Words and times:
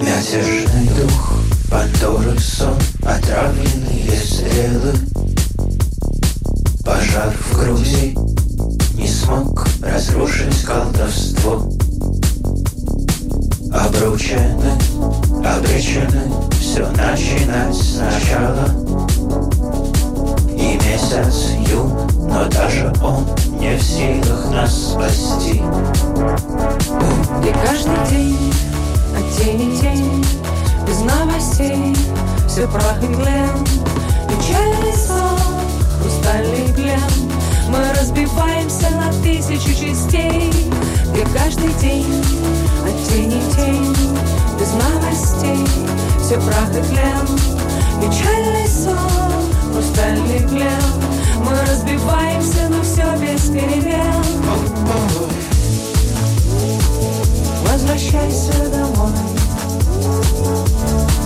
Мятежный 0.00 0.88
дух, 0.96 1.34
Пандоры 1.70 2.38
сон, 2.38 2.78
отравленные 3.02 4.16
стрелы. 4.16 4.94
Пожар 6.86 7.34
в 7.36 7.58
Грузии 7.58 8.16
не 8.94 9.06
смог 9.06 9.66
разрушить 9.82 10.62
колдовство. 10.62 11.68
Обручены, 13.70 14.72
обречены 15.44 16.32
все 16.58 16.88
начинать 16.92 17.76
сначала 17.76 19.01
месяц 20.84 21.50
юн, 21.68 21.92
но 22.18 22.46
даже 22.46 22.92
он 23.02 23.26
не 23.58 23.76
в 23.76 23.82
силах 23.82 24.50
нас 24.50 24.92
спасти. 24.92 25.62
И 27.44 27.52
каждый 27.64 28.10
день 28.10 28.52
от 29.16 29.36
тени 29.36 29.76
тень 29.76 30.24
Без 30.86 31.00
новостей 31.00 31.94
все 32.48 32.66
прах 32.68 32.98
и 33.02 33.06
тлен 33.06 33.66
Печальный 34.28 34.92
сон, 34.94 35.38
хрустальный 36.00 36.72
плен 36.74 37.00
Мы 37.68 37.78
разбиваемся 37.98 38.90
на 38.90 39.12
тысячи 39.22 39.74
частей. 39.74 40.52
Где 41.12 41.26
каждый 41.34 41.72
день 41.80 42.24
от 42.84 43.08
тени 43.08 43.42
тень 43.54 43.96
Без 44.58 44.72
новостей 44.72 45.66
все 46.20 46.36
прах 46.36 46.70
и 46.70 46.82
тлен 46.88 47.26
Печальный 48.00 48.68
сон, 48.68 49.31
хрустальный 49.72 50.40
плен 50.48 50.82
Мы 51.38 51.58
разбиваемся, 51.68 52.68
но 52.68 52.82
все 52.82 53.04
без 53.16 53.42
перемен. 53.46 54.22
Возвращайся 57.64 58.68
домой. 58.70 59.12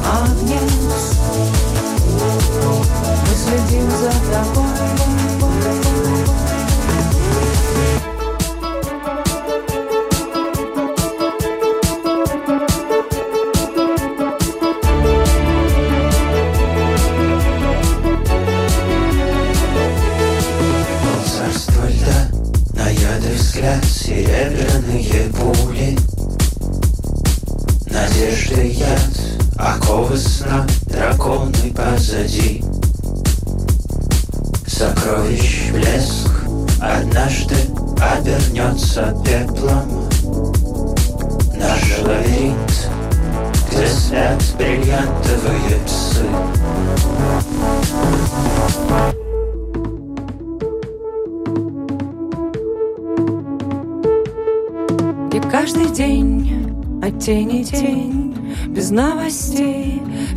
Агнец 0.05 1.17
Мы 2.63 3.35
следим 3.35 3.91
за 3.91 4.13
тобой 4.33 4.87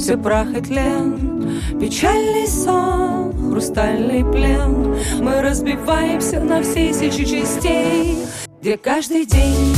все 0.10 0.18
прах 0.18 0.48
и 0.58 0.60
тлен 0.60 1.62
Печальный 1.80 2.48
сон, 2.48 3.32
хрустальный 3.52 4.26
плен 4.26 4.98
Мы 5.22 5.40
разбиваемся 5.40 6.40
на 6.40 6.64
все 6.64 6.92
тысячи 6.92 7.26
частей 7.26 8.18
Где 8.60 8.76
каждый 8.76 9.28
день 9.28 9.76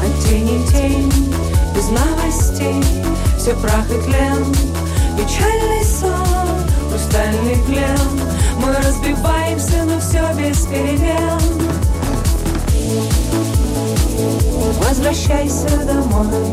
от 0.00 0.24
тени 0.24 0.64
тень 0.68 1.12
Без 1.74 1.88
новостей 1.88 2.80
все 3.36 3.52
прах 3.56 3.90
и 3.90 4.00
тлен 4.04 4.44
Печальный 5.18 5.84
сон, 5.84 6.46
хрустальный 6.88 7.56
плен 7.66 7.98
Мы 8.62 8.72
разбиваемся, 8.76 9.82
но 9.86 9.98
все 9.98 10.22
без 10.38 10.66
перемен. 10.66 11.40
Возвращайся 14.78 15.68
домой, 15.84 16.52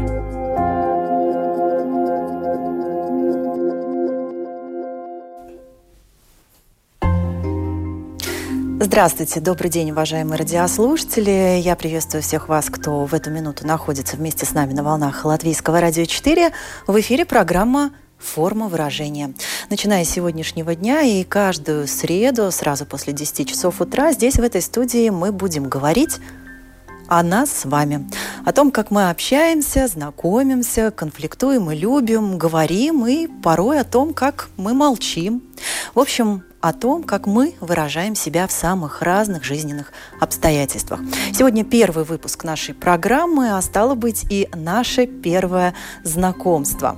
Здравствуйте, 8.83 9.39
добрый 9.39 9.69
день, 9.69 9.91
уважаемые 9.91 10.39
радиослушатели. 10.39 11.61
Я 11.61 11.75
приветствую 11.75 12.23
всех 12.23 12.49
вас, 12.49 12.71
кто 12.71 13.05
в 13.05 13.13
эту 13.13 13.29
минуту 13.29 13.67
находится 13.67 14.17
вместе 14.17 14.47
с 14.47 14.53
нами 14.53 14.73
на 14.73 14.81
волнах 14.81 15.23
Латвийского 15.23 15.79
радио 15.79 16.05
4. 16.05 16.51
В 16.87 16.99
эфире 16.99 17.25
программа 17.25 17.91
форма 18.17 18.67
выражения. 18.67 19.35
Начиная 19.69 20.03
с 20.03 20.09
сегодняшнего 20.09 20.73
дня 20.73 21.03
и 21.03 21.23
каждую 21.23 21.87
среду, 21.87 22.51
сразу 22.51 22.87
после 22.87 23.13
10 23.13 23.47
часов 23.47 23.81
утра, 23.81 24.13
здесь, 24.13 24.37
в 24.37 24.41
этой 24.41 24.63
студии, 24.63 25.11
мы 25.11 25.31
будем 25.31 25.69
говорить 25.69 26.17
о 27.07 27.21
нас 27.21 27.51
с 27.51 27.65
вами, 27.65 28.09
о 28.45 28.51
том, 28.51 28.71
как 28.71 28.89
мы 28.89 29.11
общаемся, 29.11 29.85
знакомимся, 29.85 30.89
конфликтуем 30.89 31.69
и 31.69 31.75
любим, 31.75 32.39
говорим 32.39 33.05
и 33.05 33.27
порой 33.27 33.79
о 33.79 33.83
том, 33.83 34.15
как 34.15 34.49
мы 34.57 34.73
молчим. 34.73 35.43
В 35.93 35.99
общем, 35.99 36.41
о 36.61 36.73
том, 36.73 37.03
как 37.03 37.25
мы 37.25 37.55
выражаем 37.59 38.15
себя 38.15 38.47
в 38.47 38.51
самых 38.51 39.01
разных 39.01 39.43
жизненных 39.43 39.91
обстоятельствах. 40.19 41.01
Сегодня 41.33 41.63
первый 41.65 42.05
выпуск 42.05 42.43
нашей 42.43 42.73
программы, 42.73 43.57
а 43.57 43.61
стало 43.61 43.95
быть 43.95 44.25
и 44.29 44.47
наше 44.53 45.07
первое 45.07 45.73
знакомство. 46.03 46.97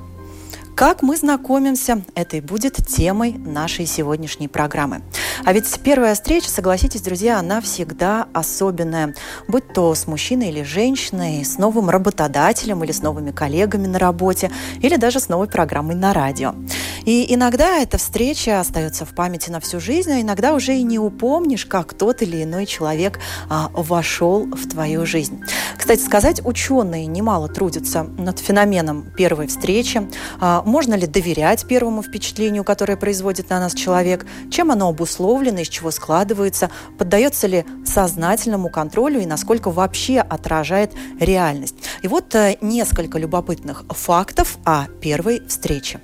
Как 0.76 1.04
мы 1.04 1.16
знакомимся, 1.16 2.02
это 2.16 2.38
и 2.38 2.42
будет 2.42 2.78
темой 2.88 3.34
нашей 3.34 3.86
сегодняшней 3.86 4.48
программы. 4.48 5.04
А 5.46 5.54
ведь 5.54 5.66
первая 5.84 6.16
встреча, 6.16 6.50
согласитесь, 6.50 7.02
друзья, 7.02 7.38
она 7.38 7.62
всегда 7.62 8.28
особенная. 8.34 9.14
Будь 9.48 9.72
то 9.72 9.94
с 9.94 10.08
мужчиной 10.08 10.50
или 10.50 10.64
женщиной, 10.64 11.46
с 11.46 11.60
новым 11.60 11.92
работодателем 11.92 12.84
или 12.84 12.92
с 12.92 13.04
новыми 13.04 13.30
коллегами 13.30 13.86
на 13.86 14.00
работе, 14.00 14.52
или 14.82 14.96
даже 14.96 15.20
с 15.20 15.30
новой 15.30 15.48
программой 15.48 15.96
на 15.96 16.12
радио. 16.12 16.56
И 17.06 17.34
иногда 17.34 17.80
эта 17.80 17.98
встреча 17.98 18.60
остается 18.60 19.06
в 19.06 19.14
памяти 19.14 19.50
на 19.50 19.60
всю 19.60 19.80
жизнь, 19.80 20.12
а 20.12 20.22
иногда 20.22 20.54
уже 20.54 20.76
и 20.76 20.84
не 20.84 21.00
упомнишь, 21.00 21.66
как 21.66 21.94
тот 21.94 22.22
или 22.22 22.44
иной 22.44 22.66
человек 22.66 23.20
а, 23.50 23.70
вошел 23.74 24.46
в 24.46 24.70
твою 24.70 25.06
жизнь. 25.06 25.42
Кстати 25.78 26.02
сказать, 26.02 26.42
ученые 26.46 27.06
немало 27.08 27.50
трудятся 27.50 28.04
над 28.04 28.40
феноменом 28.40 29.12
первой 29.18 29.48
встречи. 29.48 30.08
А, 30.40 30.64
можно 30.66 30.94
ли 30.94 31.08
доверять 31.08 31.68
первому 31.68 32.04
впечатлению, 32.04 32.64
которое 32.64 32.96
производит 32.96 33.50
на 33.50 33.60
нас 33.60 33.74
человек? 33.74 34.26
Чем 34.50 34.72
оно 34.72 34.88
обусловлено, 34.88 35.60
из 35.60 35.68
чего 35.68 35.92
складывается? 35.92 36.70
Поддается 36.98 37.48
ли 37.48 37.66
сознательному 37.86 38.70
контролю 38.70 39.20
и 39.22 39.26
насколько 39.26 39.72
вообще 39.72 40.20
отражает 40.20 40.94
реальность? 41.20 41.76
И 42.02 42.08
вот 42.08 42.34
э, 42.36 42.58
несколько 42.62 43.18
любопытных 43.18 43.84
фактов 43.90 44.58
о 44.64 44.88
первой 45.02 45.46
встрече. 45.48 46.00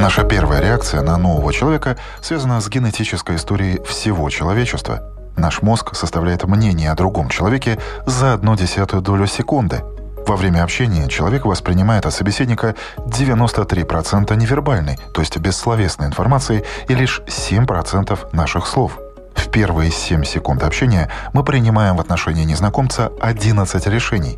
Наша 0.00 0.22
первая 0.22 0.60
реакция 0.60 1.02
на 1.02 1.16
нового 1.16 1.52
человека 1.52 1.96
связана 2.20 2.60
с 2.60 2.68
генетической 2.68 3.34
историей 3.34 3.82
всего 3.84 4.30
человечества. 4.30 5.02
Наш 5.36 5.60
мозг 5.60 5.96
составляет 5.96 6.44
мнение 6.44 6.92
о 6.92 6.94
другом 6.94 7.28
человеке 7.28 7.80
за 8.06 8.32
одну 8.32 8.54
десятую 8.54 9.02
долю 9.02 9.26
секунды– 9.26 9.82
во 10.28 10.36
время 10.36 10.62
общения 10.62 11.08
человек 11.08 11.46
воспринимает 11.46 12.04
от 12.04 12.12
собеседника 12.12 12.74
93% 12.98 14.36
невербальной, 14.36 14.98
то 15.14 15.22
есть 15.22 15.38
бессловесной 15.38 16.06
информации, 16.06 16.66
и 16.86 16.94
лишь 16.94 17.22
7% 17.26 18.28
наших 18.32 18.66
слов. 18.66 18.98
В 19.38 19.50
первые 19.50 19.92
7 19.92 20.24
секунд 20.24 20.64
общения 20.64 21.08
мы 21.32 21.44
принимаем 21.44 21.96
в 21.96 22.00
отношении 22.00 22.44
незнакомца 22.44 23.12
11 23.20 23.86
решений. 23.86 24.36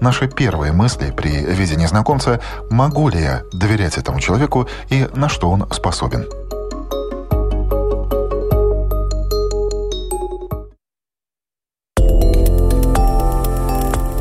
Наши 0.00 0.28
первые 0.28 0.72
мысли 0.72 1.10
при 1.10 1.30
виде 1.30 1.74
незнакомца– 1.74 2.38
могу 2.70 3.08
ли 3.08 3.20
я 3.20 3.42
доверять 3.52 3.96
этому 3.96 4.20
человеку 4.20 4.68
и 4.90 5.08
на 5.14 5.30
что 5.30 5.50
он 5.50 5.66
способен. 5.72 6.28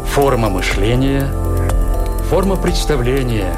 Форма 0.07 0.49
мышления, 0.49 1.27
форма 2.29 2.55
представления, 2.55 3.53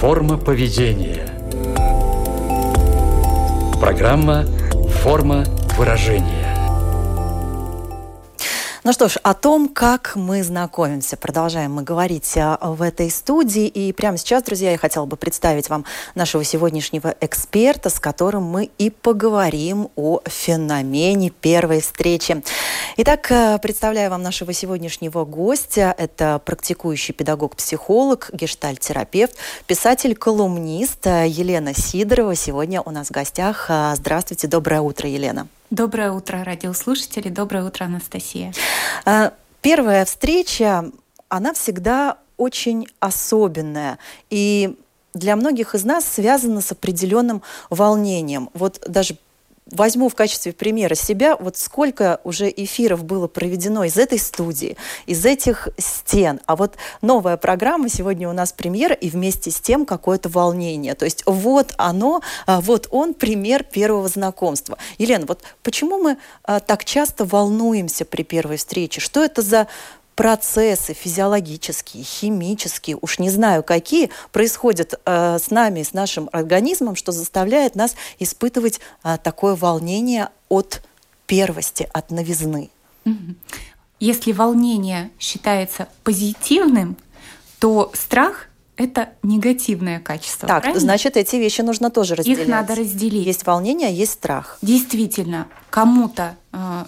форма 0.00 0.38
поведения. 0.38 1.28
Программа 3.80 4.44
«Форма 5.06 5.44
выражения». 5.78 6.45
Ну 8.86 8.92
что 8.92 9.08
ж, 9.08 9.16
о 9.24 9.34
том, 9.34 9.68
как 9.68 10.14
мы 10.14 10.44
знакомимся, 10.44 11.16
продолжаем 11.16 11.74
мы 11.74 11.82
говорить 11.82 12.34
а, 12.36 12.56
в 12.62 12.80
этой 12.82 13.10
студии. 13.10 13.66
И 13.66 13.92
прямо 13.92 14.16
сейчас, 14.16 14.44
друзья, 14.44 14.70
я 14.70 14.78
хотела 14.78 15.06
бы 15.06 15.16
представить 15.16 15.68
вам 15.68 15.84
нашего 16.14 16.44
сегодняшнего 16.44 17.12
эксперта, 17.20 17.90
с 17.90 17.98
которым 17.98 18.44
мы 18.44 18.70
и 18.78 18.90
поговорим 18.90 19.88
о 19.96 20.20
феномене 20.24 21.30
первой 21.30 21.80
встречи. 21.80 22.44
Итак, 22.96 23.26
э, 23.32 23.58
представляю 23.60 24.10
вам 24.10 24.22
нашего 24.22 24.52
сегодняшнего 24.52 25.24
гостя. 25.24 25.92
Это 25.98 26.40
практикующий 26.44 27.12
педагог-психолог, 27.12 28.30
гештальт-терапевт, 28.32 29.34
писатель-колумнист 29.66 31.04
э, 31.08 31.26
Елена 31.26 31.74
Сидорова. 31.74 32.36
Сегодня 32.36 32.82
у 32.82 32.92
нас 32.92 33.08
в 33.08 33.10
гостях. 33.10 33.66
Э, 33.68 33.94
здравствуйте, 33.96 34.46
доброе 34.46 34.80
утро, 34.80 35.08
Елена. 35.08 35.48
Доброе 35.70 36.12
утро, 36.12 36.44
радиослушатели. 36.44 37.28
Доброе 37.28 37.64
утро, 37.64 37.86
Анастасия. 37.86 38.52
А, 39.04 39.32
первая 39.62 40.04
встреча, 40.04 40.92
она 41.28 41.54
всегда 41.54 42.18
очень 42.36 42.86
особенная. 43.00 43.98
И 44.30 44.76
для 45.12 45.34
многих 45.34 45.74
из 45.74 45.84
нас 45.84 46.06
связана 46.06 46.60
с 46.60 46.70
определенным 46.70 47.42
волнением. 47.68 48.48
Вот 48.54 48.80
даже 48.86 49.16
возьму 49.70 50.08
в 50.08 50.14
качестве 50.14 50.52
примера 50.52 50.94
себя, 50.94 51.36
вот 51.36 51.56
сколько 51.56 52.20
уже 52.24 52.52
эфиров 52.54 53.04
было 53.04 53.26
проведено 53.26 53.84
из 53.84 53.96
этой 53.96 54.18
студии, 54.18 54.76
из 55.06 55.24
этих 55.24 55.68
стен. 55.76 56.40
А 56.46 56.54
вот 56.54 56.76
новая 57.02 57.36
программа, 57.36 57.88
сегодня 57.88 58.28
у 58.28 58.32
нас 58.32 58.52
премьера, 58.52 58.94
и 58.94 59.10
вместе 59.10 59.50
с 59.50 59.60
тем 59.60 59.84
какое-то 59.84 60.28
волнение. 60.28 60.94
То 60.94 61.04
есть 61.04 61.24
вот 61.26 61.74
оно, 61.78 62.20
а, 62.46 62.60
вот 62.60 62.88
он 62.90 63.14
пример 63.14 63.64
первого 63.64 64.08
знакомства. 64.08 64.78
Елена, 64.98 65.26
вот 65.26 65.42
почему 65.62 65.98
мы 65.98 66.18
а, 66.44 66.60
так 66.60 66.84
часто 66.84 67.24
волнуемся 67.24 68.04
при 68.04 68.22
первой 68.22 68.56
встрече? 68.56 69.00
Что 69.00 69.24
это 69.24 69.42
за 69.42 69.66
процессы 70.16 70.94
физиологические, 70.94 72.02
химические, 72.02 72.98
уж 73.00 73.18
не 73.18 73.30
знаю 73.30 73.62
какие, 73.62 74.10
происходят 74.32 74.94
э, 75.04 75.38
с 75.38 75.50
нами, 75.50 75.82
с 75.82 75.92
нашим 75.92 76.28
организмом, 76.32 76.96
что 76.96 77.12
заставляет 77.12 77.76
нас 77.76 77.94
испытывать 78.18 78.80
э, 79.04 79.18
такое 79.22 79.54
волнение 79.54 80.30
от 80.48 80.82
первости, 81.26 81.88
от 81.92 82.10
новизны. 82.10 82.70
Если 84.00 84.32
волнение 84.32 85.10
считается 85.18 85.88
позитивным, 86.02 86.96
то 87.60 87.90
страх 87.94 88.48
это 88.76 89.10
негативное 89.22 90.00
качество. 90.00 90.46
Так, 90.46 90.62
правильно? 90.62 90.80
значит, 90.80 91.16
эти 91.16 91.36
вещи 91.36 91.62
нужно 91.62 91.90
тоже 91.90 92.14
разделить. 92.14 92.40
Их 92.40 92.48
надо 92.48 92.74
разделить. 92.74 93.26
Есть 93.26 93.46
волнение, 93.46 93.94
есть 93.94 94.12
страх. 94.12 94.58
Действительно, 94.60 95.48
кому-то 95.70 96.36
э, 96.52 96.84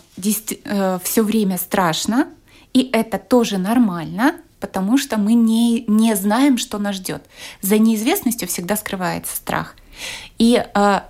э, 0.65 0.99
все 1.03 1.23
время 1.23 1.57
страшно, 1.57 2.29
и 2.73 2.91
это 2.93 3.19
тоже 3.19 3.59
нормально, 3.59 4.37
потому 4.61 4.99
что 4.99 5.19
мы 5.19 5.35
не, 5.35 5.85
не 5.87 6.15
знаем, 6.15 6.59
что 6.59 6.79
нас 6.79 6.97
ждет. 6.97 7.25
За 7.61 7.79
неизвестностью 7.79 8.49
всегда 8.49 8.77
скрывается 8.77 9.37
страх. 9.37 9.77
И 10.39 10.63
э, 10.63 11.01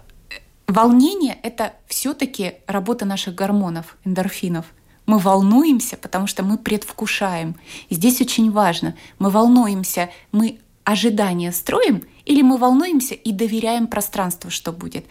волнение 0.66 1.38
это 1.42 1.74
все-таки 1.86 2.54
работа 2.66 3.04
наших 3.04 3.34
гормонов, 3.34 3.96
эндорфинов. 4.04 4.66
Мы 5.06 5.18
волнуемся, 5.18 5.96
потому 5.96 6.26
что 6.26 6.42
мы 6.42 6.58
предвкушаем. 6.58 7.56
И 7.88 7.94
здесь 7.94 8.20
очень 8.20 8.50
важно. 8.50 8.94
Мы 9.18 9.30
волнуемся, 9.30 10.10
мы 10.32 10.58
ожидания 10.84 11.52
строим, 11.52 12.04
или 12.24 12.42
мы 12.42 12.58
волнуемся 12.58 13.14
и 13.14 13.32
доверяем 13.32 13.86
пространству, 13.86 14.50
что 14.50 14.72
будет. 14.72 15.06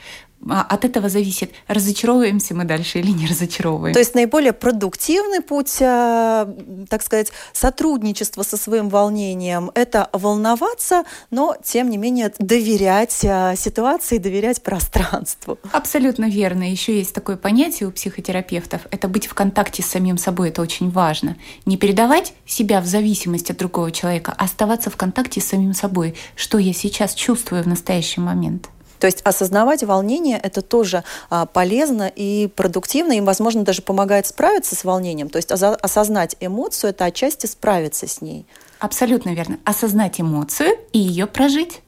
А, 0.49 0.61
от 0.61 0.85
этого 0.85 1.09
зависит, 1.09 1.51
разочаровываемся 1.67 2.53
мы 2.55 2.63
дальше 2.63 2.99
или 2.99 3.11
не 3.11 3.25
разочаровываем. 3.27 3.93
То 3.93 3.99
есть 3.99 4.15
наиболее 4.15 4.53
продуктивный 4.53 5.41
путь, 5.41 5.77
э, 5.79 6.85
так 6.89 7.01
сказать, 7.01 7.31
сотрудничества 7.53 8.43
со 8.43 8.57
своим 8.57 8.89
волнением– 8.89 9.71
это 9.75 10.09
волноваться, 10.13 11.03
но, 11.31 11.55
тем 11.63 11.89
не 11.89 11.97
менее, 11.97 12.31
доверять 12.39 13.19
э, 13.23 13.55
ситуации, 13.57 14.19
доверять 14.19 14.61
пространству. 14.61 15.59
Абсолютно 15.71 16.25
верно. 16.25 16.69
Еще 16.69 16.97
есть 16.97 17.13
такое 17.13 17.35
понятие 17.37 17.89
у 17.89 17.91
психотерапевтов– 17.91 18.81
это 18.91 19.07
быть 19.07 19.27
в 19.27 19.33
контакте 19.33 19.81
с 19.81 19.87
самим 19.87 20.17
собой, 20.17 20.49
это 20.49 20.61
очень 20.61 20.91
важно. 20.91 21.35
Не 21.65 21.77
передавать 21.77 22.33
себя 22.45 22.79
в 22.79 22.85
зависимость 22.85 23.51
от 23.51 23.57
другого 23.57 23.91
человека, 23.91 24.33
а 24.37 24.45
оставаться 24.45 24.89
в 24.89 24.95
контакте 24.97 25.41
с 25.41 25.45
самим 25.45 25.73
собой, 25.73 26.15
что 26.35 26.57
я 26.57 26.73
сейчас 26.73 27.13
чувствую 27.13 27.63
в 27.63 27.67
настоящий 27.67 28.21
момент. 28.21 28.69
То 28.99 29.07
есть 29.07 29.21
осознавать 29.21 29.83
волнение 29.83 30.39
это 30.41 30.61
тоже 30.61 31.03
а, 31.29 31.45
полезно 31.45 32.11
и 32.13 32.47
продуктивно, 32.47 33.13
и, 33.13 33.21
возможно, 33.21 33.63
даже 33.63 33.81
помогает 33.81 34.27
справиться 34.27 34.75
с 34.75 34.83
волнением. 34.83 35.29
То 35.29 35.37
есть 35.37 35.51
осознать 35.51 36.35
эмоцию 36.39 36.91
это 36.91 37.05
отчасти 37.05 37.45
справиться 37.45 38.07
с 38.07 38.21
ней. 38.21 38.45
Абсолютно 38.79 39.33
верно. 39.33 39.57
Осознать 39.63 40.19
эмоцию 40.19 40.77
и 40.93 40.99
ее 40.99 41.27
прожить. 41.27 41.81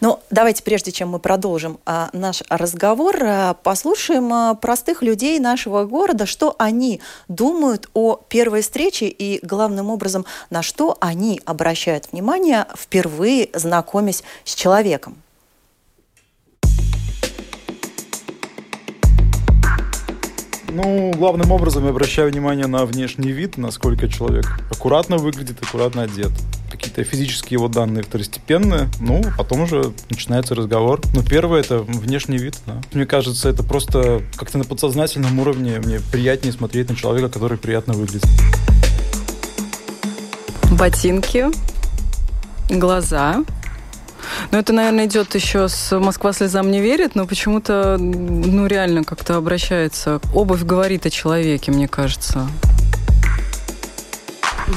Ну, 0.00 0.20
давайте, 0.30 0.62
прежде 0.62 0.92
чем 0.92 1.10
мы 1.10 1.18
продолжим 1.18 1.78
а, 1.86 2.10
наш 2.12 2.42
разговор, 2.48 3.16
а, 3.22 3.54
послушаем 3.54 4.32
а, 4.32 4.54
простых 4.54 5.02
людей 5.02 5.38
нашего 5.38 5.84
города, 5.84 6.26
что 6.26 6.56
они 6.58 7.00
думают 7.28 7.88
о 7.94 8.16
первой 8.16 8.62
встрече 8.62 9.06
и, 9.06 9.44
главным 9.44 9.90
образом, 9.90 10.26
на 10.50 10.62
что 10.62 10.96
они 11.00 11.40
обращают 11.44 12.08
внимание, 12.12 12.66
впервые 12.76 13.50
знакомясь 13.54 14.24
с 14.44 14.54
человеком. 14.54 15.22
Ну, 20.72 21.12
главным 21.16 21.50
образом 21.50 21.84
я 21.84 21.90
обращаю 21.90 22.30
внимание 22.30 22.66
на 22.66 22.84
внешний 22.84 23.32
вид, 23.32 23.58
насколько 23.58 24.08
человек 24.08 24.46
аккуратно 24.70 25.16
выглядит, 25.16 25.60
аккуратно 25.62 26.02
одет. 26.02 26.30
Какие-то 26.70 27.02
физические 27.02 27.56
его 27.56 27.68
данные 27.68 28.04
второстепенные, 28.04 28.88
ну, 29.00 29.22
потом 29.36 29.62
уже 29.62 29.92
начинается 30.08 30.54
разговор. 30.54 31.00
Но 31.14 31.22
первое— 31.22 31.60
это 31.62 31.78
внешний 31.78 32.38
вид, 32.38 32.58
да. 32.66 32.80
Мне 32.92 33.04
кажется, 33.04 33.48
это 33.48 33.64
просто 33.64 34.22
как-то 34.36 34.58
на 34.58 34.64
подсознательном 34.64 35.38
уровне 35.40 35.80
мне 35.80 36.00
приятнее 36.12 36.52
смотреть 36.52 36.88
на 36.88 36.96
человека, 36.96 37.28
который 37.28 37.58
приятно 37.58 37.94
выглядит. 37.94 38.24
Ботинки, 40.70 41.46
глаза. 42.70 43.44
Ну, 44.50 44.58
это, 44.58 44.72
наверное, 44.72 45.06
идет 45.06 45.34
еще 45.34 45.68
с 45.68 45.98
«Москва 45.98 46.32
слезам 46.32 46.70
не 46.70 46.80
верит», 46.80 47.14
но 47.14 47.26
почему-то, 47.26 47.96
ну, 47.98 48.66
реально 48.66 49.04
как-то 49.04 49.36
обращается. 49.36 50.20
Обувь 50.34 50.62
говорит 50.62 51.06
о 51.06 51.10
человеке, 51.10 51.72
мне 51.72 51.88
кажется. 51.88 52.48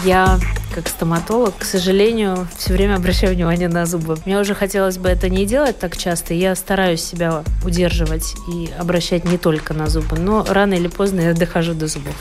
Я, 0.03 0.39
как 0.73 0.87
стоматолог, 0.87 1.55
к 1.59 1.63
сожалению, 1.63 2.47
все 2.57 2.73
время 2.73 2.95
обращаю 2.95 3.35
внимание 3.35 3.67
на 3.67 3.85
зубы. 3.85 4.17
Мне 4.25 4.39
уже 4.39 4.55
хотелось 4.55 4.97
бы 4.97 5.07
это 5.07 5.29
не 5.29 5.45
делать 5.45 5.77
так 5.79 5.95
часто. 5.95 6.33
Я 6.33 6.55
стараюсь 6.55 7.03
себя 7.03 7.43
удерживать 7.63 8.33
и 8.51 8.69
обращать 8.77 9.23
не 9.23 9.37
только 9.37 9.73
на 9.73 9.87
зубы, 9.87 10.17
но 10.17 10.43
рано 10.49 10.73
или 10.73 10.87
поздно 10.87 11.21
я 11.21 11.33
дохожу 11.33 11.73
до 11.73 11.87
зубов. 11.87 12.15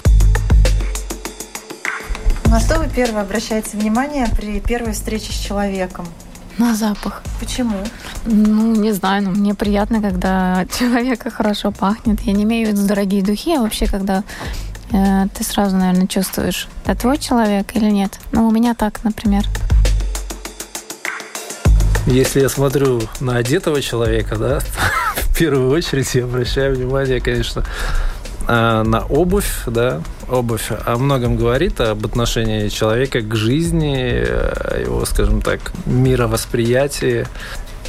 На 2.46 2.60
что 2.60 2.78
вы 2.78 2.88
первое 2.94 3.22
обращаете 3.22 3.78
внимание 3.78 4.28
при 4.36 4.60
первой 4.60 4.92
встрече 4.92 5.32
с 5.32 5.36
человеком? 5.36 6.06
На 6.58 6.74
запах. 6.74 7.22
Почему? 7.40 7.76
Ну, 8.26 8.74
не 8.76 8.92
знаю, 8.92 9.22
но 9.22 9.30
мне 9.30 9.54
приятно, 9.54 10.02
когда 10.02 10.66
человека 10.78 11.30
хорошо 11.30 11.72
пахнет. 11.72 12.20
Я 12.22 12.32
не 12.32 12.44
имею 12.44 12.68
в 12.68 12.72
виду 12.72 12.86
дорогие 12.86 13.22
духи, 13.22 13.54
а 13.54 13.60
вообще, 13.60 13.86
когда 13.86 14.22
э, 14.92 15.26
ты 15.34 15.44
сразу, 15.44 15.76
наверное, 15.76 16.06
чувствуешь, 16.06 16.68
это 16.84 17.00
твой 17.00 17.18
человек 17.18 17.74
или 17.74 17.90
нет. 17.90 18.18
Ну, 18.32 18.46
у 18.46 18.50
меня 18.50 18.74
так, 18.74 19.02
например. 19.02 19.44
Если 22.06 22.40
я 22.40 22.48
смотрю 22.48 23.00
на 23.20 23.36
одетого 23.36 23.80
человека, 23.80 24.36
да, 24.36 24.58
в 25.16 25.38
первую 25.38 25.70
очередь 25.70 26.14
я 26.14 26.24
обращаю 26.24 26.74
внимание, 26.76 27.20
конечно, 27.20 27.64
на 28.48 29.04
обувь, 29.08 29.62
да, 29.66 30.02
обувь 30.28 30.70
о 30.84 30.96
многом 30.96 31.36
говорит, 31.36 31.80
об 31.80 32.04
отношении 32.04 32.68
человека 32.68 33.20
к 33.20 33.34
жизни, 33.34 34.24
его, 34.80 35.04
скажем 35.04 35.42
так, 35.42 35.72
мировосприятии. 35.86 37.26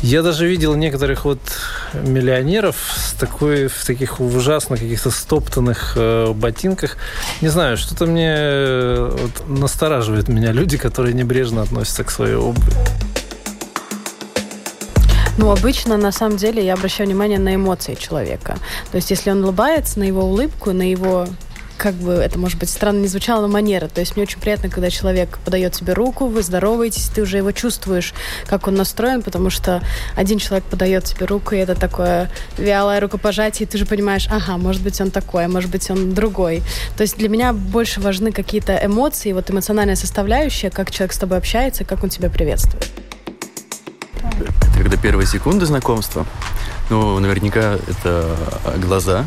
Я 0.04 0.22
даже 0.22 0.46
видел 0.46 0.76
некоторых 0.76 1.24
вот 1.24 1.40
миллионеров 1.94 2.76
с 2.94 3.14
такой, 3.14 3.68
в 3.68 3.86
таких 3.86 4.20
ужасно 4.20 4.76
каких-то 4.76 5.12
стоптанных 5.12 5.94
э, 5.96 6.34
ботинках. 6.34 6.98
Не 7.40 7.48
знаю, 7.48 7.78
что-то 7.78 8.06
мне 8.06 8.34
э, 8.36 9.18
вот, 9.18 9.48
настораживает 9.48 10.28
меня 10.28 10.52
люди, 10.52 10.78
которые 10.78 11.14
небрежно 11.14 11.62
относятся 11.62 12.04
к 12.04 12.12
своей 12.12 12.36
обуви. 12.36 12.74
Ну, 15.38 15.52
обычно, 15.52 15.98
на 15.98 16.12
самом 16.12 16.38
деле, 16.38 16.64
я 16.64 16.74
обращаю 16.74 17.08
внимание 17.08 17.40
на 17.40 17.56
эмоции 17.56 17.96
человека. 17.96 18.58
То 18.92 18.98
есть, 18.98 19.10
если 19.10 19.32
он 19.32 19.44
улыбается, 19.44 20.00
на 20.00 20.04
его 20.04 20.24
улыбку, 20.24 20.72
на 20.72 20.84
его 20.90 21.28
как 21.76 21.96
бы 21.96 22.14
это, 22.14 22.38
может 22.40 22.60
быть, 22.60 22.70
странно 22.70 23.02
не 23.02 23.08
звучало, 23.08 23.42
но 23.42 23.48
манера. 23.48 23.88
То 23.88 24.00
есть 24.00 24.16
мне 24.16 24.24
очень 24.24 24.40
приятно, 24.40 24.70
когда 24.70 24.90
человек 24.90 25.40
подает 25.44 25.74
тебе 25.74 25.94
руку, 25.94 26.28
вы 26.28 26.42
здороваетесь, 26.42 27.10
ты 27.10 27.24
уже 27.24 27.38
его 27.38 27.52
чувствуешь, 27.52 28.14
как 28.46 28.68
он 28.68 28.76
настроен, 28.76 29.22
потому 29.22 29.50
что 29.50 29.82
один 30.16 30.40
человек 30.40 30.64
подает 30.66 31.04
тебе 31.04 31.26
руку, 31.26 31.56
и 31.56 31.58
это 31.58 31.76
такое 31.76 32.32
вялое 32.58 33.00
рукопожатие, 33.02 33.68
и 33.68 33.70
ты 33.70 33.78
же 33.78 33.86
понимаешь, 33.86 34.28
ага, 34.30 34.58
может 34.58 34.82
быть, 34.82 35.02
он 35.02 35.12
такой, 35.12 35.46
а 35.46 35.48
может 35.50 35.72
быть, 35.72 35.90
он 35.90 36.14
другой. 36.14 36.62
То 36.96 37.02
есть 37.02 37.18
для 37.18 37.28
меня 37.28 37.52
больше 37.52 38.00
важны 38.00 38.32
какие-то 38.32 38.80
эмоции, 38.82 39.34
вот 39.34 39.50
эмоциональная 39.52 39.96
составляющая, 39.96 40.70
как 40.70 40.92
человек 40.92 41.12
с 41.12 41.18
тобой 41.18 41.38
общается, 41.38 41.84
как 41.84 42.04
он 42.04 42.10
тебя 42.10 42.30
приветствует 42.30 43.03
когда 44.76 44.98
первые 44.98 45.28
секунды 45.28 45.66
знакомства, 45.66 46.26
ну, 46.90 47.20
наверняка 47.20 47.78
это 47.88 48.36
глаза. 48.78 49.26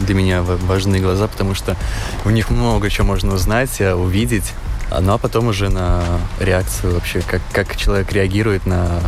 Для 0.00 0.14
меня 0.14 0.42
важны 0.42 0.98
глаза, 0.98 1.28
потому 1.28 1.54
что 1.54 1.76
в 2.24 2.30
них 2.30 2.50
много 2.50 2.90
чего 2.90 3.06
можно 3.06 3.34
узнать, 3.34 3.80
увидеть. 3.80 4.52
Ну 5.00 5.14
а 5.14 5.18
потом 5.18 5.46
уже 5.46 5.70
на 5.70 6.02
реакцию 6.38 6.94
вообще, 6.94 7.22
как, 7.22 7.40
как 7.52 7.76
человек 7.76 8.12
реагирует 8.12 8.66
на 8.66 9.00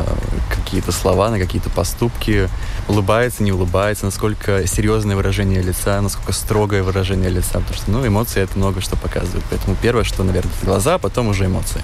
какие-то 0.48 0.92
слова, 0.92 1.28
на 1.28 1.38
какие-то 1.38 1.68
поступки, 1.68 2.48
улыбается, 2.88 3.42
не 3.42 3.52
улыбается, 3.52 4.06
насколько 4.06 4.66
серьезное 4.66 5.14
выражение 5.14 5.60
лица, 5.60 6.00
насколько 6.00 6.32
строгое 6.32 6.82
выражение 6.82 7.28
лица, 7.28 7.60
потому 7.60 7.74
что, 7.74 7.90
ну, 7.90 8.06
эмоции 8.06 8.40
это 8.40 8.56
много 8.56 8.80
что 8.80 8.96
показывает. 8.96 9.44
Поэтому 9.50 9.76
первое, 9.80 10.04
что, 10.04 10.22
наверное, 10.22 10.52
это 10.56 10.64
глаза, 10.66 10.94
а 10.94 10.98
потом 10.98 11.28
уже 11.28 11.44
эмоции. 11.46 11.82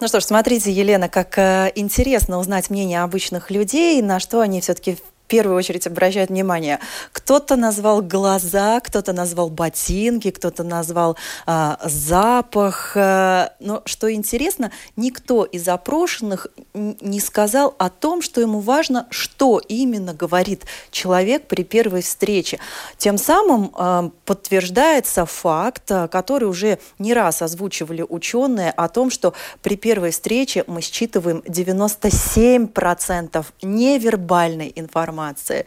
Ну 0.00 0.08
что 0.08 0.18
ж, 0.20 0.24
смотрите, 0.24 0.72
Елена, 0.72 1.10
как 1.10 1.36
э, 1.36 1.72
интересно 1.74 2.38
узнать 2.38 2.70
мнение 2.70 3.02
обычных 3.02 3.50
людей, 3.50 4.00
на 4.00 4.18
что 4.18 4.40
они 4.40 4.62
все-таки 4.62 4.96
первую 5.30 5.56
очередь 5.56 5.86
обращают 5.86 6.28
внимание. 6.28 6.80
Кто-то 7.12 7.54
назвал 7.54 8.02
глаза, 8.02 8.80
кто-то 8.80 9.12
назвал 9.12 9.48
ботинки, 9.48 10.32
кто-то 10.32 10.64
назвал 10.64 11.16
э, 11.46 11.76
запах. 11.84 12.96
Но 12.96 13.82
что 13.84 14.12
интересно, 14.12 14.72
никто 14.96 15.44
из 15.44 15.68
опрошенных 15.68 16.48
не 16.74 17.20
сказал 17.20 17.76
о 17.78 17.90
том, 17.90 18.22
что 18.22 18.40
ему 18.40 18.58
важно, 18.58 19.06
что 19.10 19.60
именно 19.68 20.14
говорит 20.14 20.64
человек 20.90 21.46
при 21.46 21.62
первой 21.62 22.02
встрече. 22.02 22.58
Тем 22.98 23.16
самым 23.16 23.72
э, 23.78 24.10
подтверждается 24.24 25.26
факт, 25.26 25.88
э, 25.90 26.08
который 26.08 26.48
уже 26.48 26.80
не 26.98 27.14
раз 27.14 27.40
озвучивали 27.40 28.04
ученые, 28.08 28.72
о 28.72 28.88
том, 28.88 29.10
что 29.10 29.32
при 29.62 29.76
первой 29.76 30.10
встрече 30.10 30.64
мы 30.66 30.80
считываем 30.80 31.44
97% 31.46 33.46
невербальной 33.62 34.72
информации 34.74 35.19
информации. 35.20 35.66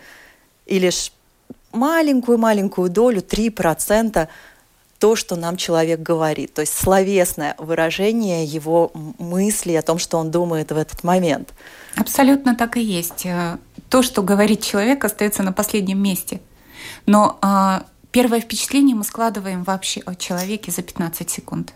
И 0.65 0.79
лишь 0.79 1.11
маленькую-маленькую 1.71 2.89
долю, 2.89 3.21
3%, 3.21 4.27
то, 4.99 5.15
что 5.15 5.35
нам 5.35 5.57
человек 5.57 5.99
говорит. 5.99 6.53
То 6.53 6.61
есть 6.61 6.73
словесное 6.73 7.55
выражение 7.57 8.45
его 8.45 8.91
мысли 9.19 9.73
о 9.73 9.81
том, 9.81 9.99
что 9.99 10.17
он 10.17 10.31
думает 10.31 10.71
в 10.71 10.77
этот 10.77 11.03
момент. 11.03 11.53
Абсолютно 11.97 12.55
так 12.55 12.77
и 12.77 12.81
есть. 12.81 13.25
Э, 13.25 13.57
то, 13.89 14.01
что 14.01 14.21
говорит 14.21 14.61
человек, 14.61 15.03
остается 15.03 15.43
на 15.43 15.51
последнем 15.51 16.01
месте. 16.01 16.39
Но 17.05 17.37
а, 17.41 17.83
первое 18.11 18.39
впечатление 18.39 18.95
мы 18.95 19.03
складываем 19.03 19.63
вообще 19.63 20.01
о 20.05 20.15
человеке 20.15 20.71
за 20.71 20.81
15 20.83 21.29
секунд. 21.29 21.73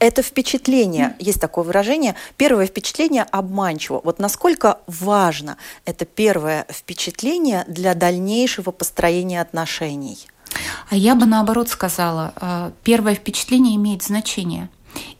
Это 0.00 0.22
впечатление, 0.22 1.14
есть 1.18 1.42
такое 1.42 1.62
выражение, 1.62 2.16
первое 2.38 2.66
впечатление 2.66 3.22
обманчиво. 3.22 4.00
Вот 4.02 4.18
насколько 4.18 4.78
важно 4.86 5.58
это 5.84 6.06
первое 6.06 6.66
впечатление 6.70 7.66
для 7.68 7.94
дальнейшего 7.94 8.70
построения 8.70 9.42
отношений? 9.42 10.16
А 10.88 10.96
я 10.96 11.14
бы 11.14 11.26
наоборот 11.26 11.68
сказала, 11.68 12.32
э, 12.34 12.70
первое 12.82 13.14
впечатление 13.14 13.76
имеет 13.76 14.02
значение. 14.02 14.70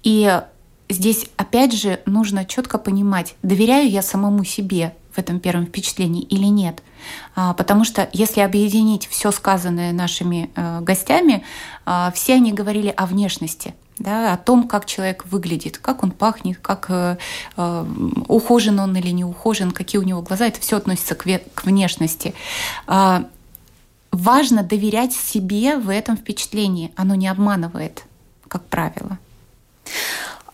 И 0.02 0.40
здесь 0.88 1.26
опять 1.36 1.74
же 1.74 2.00
нужно 2.06 2.46
четко 2.46 2.78
понимать, 2.78 3.34
доверяю 3.42 3.88
я 3.88 4.00
самому 4.00 4.44
себе 4.44 4.94
в 5.12 5.18
этом 5.18 5.40
первом 5.40 5.66
впечатлении 5.66 6.22
или 6.22 6.46
нет. 6.46 6.82
А, 7.36 7.52
потому 7.52 7.84
что 7.84 8.08
если 8.14 8.40
объединить 8.40 9.06
все 9.08 9.30
сказанное 9.30 9.92
нашими 9.92 10.50
э, 10.56 10.80
гостями, 10.80 11.44
э, 11.84 12.10
все 12.14 12.34
они 12.36 12.54
говорили 12.54 12.94
о 12.96 13.04
внешности 13.04 13.74
да, 14.00 14.32
о 14.32 14.38
том, 14.38 14.66
как 14.66 14.86
человек 14.86 15.26
выглядит, 15.26 15.78
как 15.78 16.02
он 16.02 16.10
пахнет, 16.10 16.58
как 16.58 16.86
э, 16.88 17.18
э, 17.56 17.86
ухожен 18.28 18.80
он 18.80 18.96
или 18.96 19.10
не 19.10 19.24
ухожен, 19.24 19.70
какие 19.70 20.00
у 20.00 20.04
него 20.04 20.22
глаза, 20.22 20.46
это 20.46 20.60
все 20.60 20.78
относится 20.78 21.14
к, 21.14 21.24
к 21.54 21.64
внешности. 21.64 22.34
Э, 22.88 23.24
важно 24.10 24.62
доверять 24.62 25.12
себе 25.12 25.76
в 25.76 25.90
этом 25.90 26.16
впечатлении, 26.16 26.92
оно 26.96 27.14
не 27.14 27.28
обманывает, 27.28 28.04
как 28.48 28.64
правило. 28.64 29.18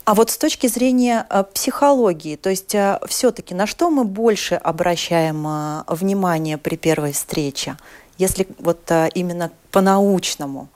А 0.04 0.14
вот 0.14 0.30
с 0.30 0.38
точки 0.38 0.66
зрения 0.66 1.24
э, 1.30 1.44
психологии, 1.54 2.34
то 2.34 2.50
есть 2.50 2.74
э, 2.74 2.98
все-таки 3.06 3.54
на 3.54 3.68
что 3.68 3.90
мы 3.90 4.04
больше 4.04 4.56
обращаем 4.56 5.84
внимание 5.86 6.58
при 6.58 6.76
первой 6.76 7.12
встрече, 7.12 7.76
если 8.18 8.48
вот 8.58 8.90
именно 9.14 9.52
по-научному? 9.70 10.68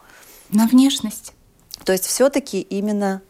На 0.51 0.67
внешность. 0.67 1.33
То 1.85 1.93
есть 1.93 2.07
все-таки 2.07 2.61
именно 2.61 3.23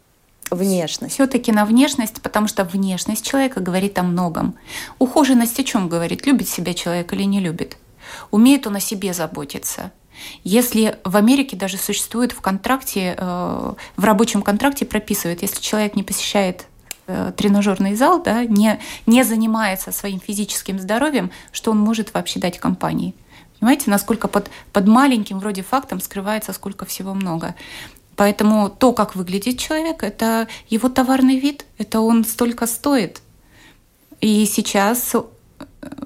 внешность. 0.49 1.15
Все-таки 1.15 1.51
на 1.51 1.65
внешность, 1.65 2.21
потому 2.21 2.47
что 2.47 2.63
внешность 2.63 3.25
человека 3.25 3.59
говорит 3.61 3.97
о 3.97 4.03
многом. 4.03 4.55
Ухоженность 4.99 5.59
о 5.59 5.63
чем 5.63 5.89
говорит? 5.89 6.25
Любит 6.25 6.49
себя 6.49 6.73
человек 6.73 7.13
или 7.13 7.23
не 7.23 7.39
любит? 7.39 7.77
Умеет 8.31 8.67
он 8.67 8.75
о 8.75 8.79
себе 8.79 9.13
заботиться? 9.13 9.91
Если 10.43 10.97
в 11.03 11.15
Америке 11.15 11.55
даже 11.55 11.77
существует 11.77 12.31
в 12.31 12.41
контракте, 12.41 13.15
э, 13.17 13.73
в 13.95 14.03
рабочем 14.03 14.41
контракте 14.41 14.85
прописывает, 14.85 15.41
если 15.41 15.61
человек 15.61 15.95
не 15.95 16.03
посещает 16.03 16.67
э, 17.07 17.31
тренажерный 17.35 17.95
зал, 17.95 18.21
да, 18.21 18.45
не, 18.45 18.79
не 19.07 19.23
занимается 19.23 19.91
своим 19.91 20.19
физическим 20.19 20.79
здоровьем, 20.79 21.31
что 21.51 21.71
он 21.71 21.79
может 21.79 22.13
вообще 22.13 22.39
дать 22.39 22.59
компании. 22.59 23.15
Понимаете, 23.59 23.89
насколько 23.89 24.27
под, 24.27 24.49
под 24.73 24.87
маленьким 24.87 25.39
вроде 25.39 25.61
фактом 25.63 26.01
скрывается 26.01 26.51
сколько 26.53 26.85
всего 26.85 27.13
много. 27.13 27.55
Поэтому 28.21 28.69
то, 28.69 28.93
как 28.93 29.15
выглядит 29.15 29.57
человек, 29.57 30.03
это 30.03 30.47
его 30.69 30.89
товарный 30.89 31.39
вид, 31.39 31.65
это 31.79 32.01
он 32.01 32.23
столько 32.23 32.67
стоит. 32.67 33.19
И 34.19 34.45
сейчас 34.45 35.15
э, 35.15 35.23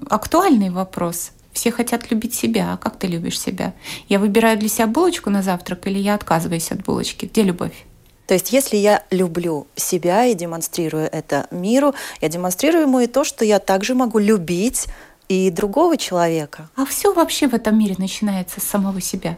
актуальный 0.10 0.70
вопрос. 0.70 1.32
Все 1.52 1.72
хотят 1.72 2.10
любить 2.12 2.34
себя. 2.34 2.72
А 2.72 2.78
как 2.78 2.98
ты 2.98 3.08
любишь 3.08 3.38
себя? 3.38 3.74
Я 4.08 4.20
выбираю 4.20 4.58
для 4.58 4.70
себя 4.70 4.88
булочку 4.88 5.30
на 5.30 5.42
завтрак 5.44 5.88
или 5.88 6.00
я 6.00 6.14
отказываюсь 6.14 6.72
от 6.72 6.86
булочки? 6.86 7.26
Где 7.26 7.44
любовь? 7.44 7.86
То 8.28 8.34
есть, 8.34 8.54
если 8.54 8.78
я 8.78 9.04
люблю 9.12 9.68
себя 9.76 10.24
и 10.24 10.36
демонстрирую 10.36 11.10
это 11.12 11.48
миру, 11.52 11.96
я 12.22 12.30
демонстрирую 12.30 12.84
ему 12.84 13.02
и 13.02 13.08
то, 13.08 13.26
что 13.26 13.44
я 13.44 13.60
также 13.60 13.94
могу 13.94 14.20
любить 14.20 14.88
и 15.28 15.50
другого 15.50 15.98
человека. 15.98 16.70
А 16.78 16.86
все 16.86 17.14
вообще 17.14 17.50
в 17.50 17.54
этом 17.54 17.78
мире 17.78 17.96
начинается 17.98 18.62
с 18.62 18.64
самого 18.64 19.02
себя. 19.02 19.38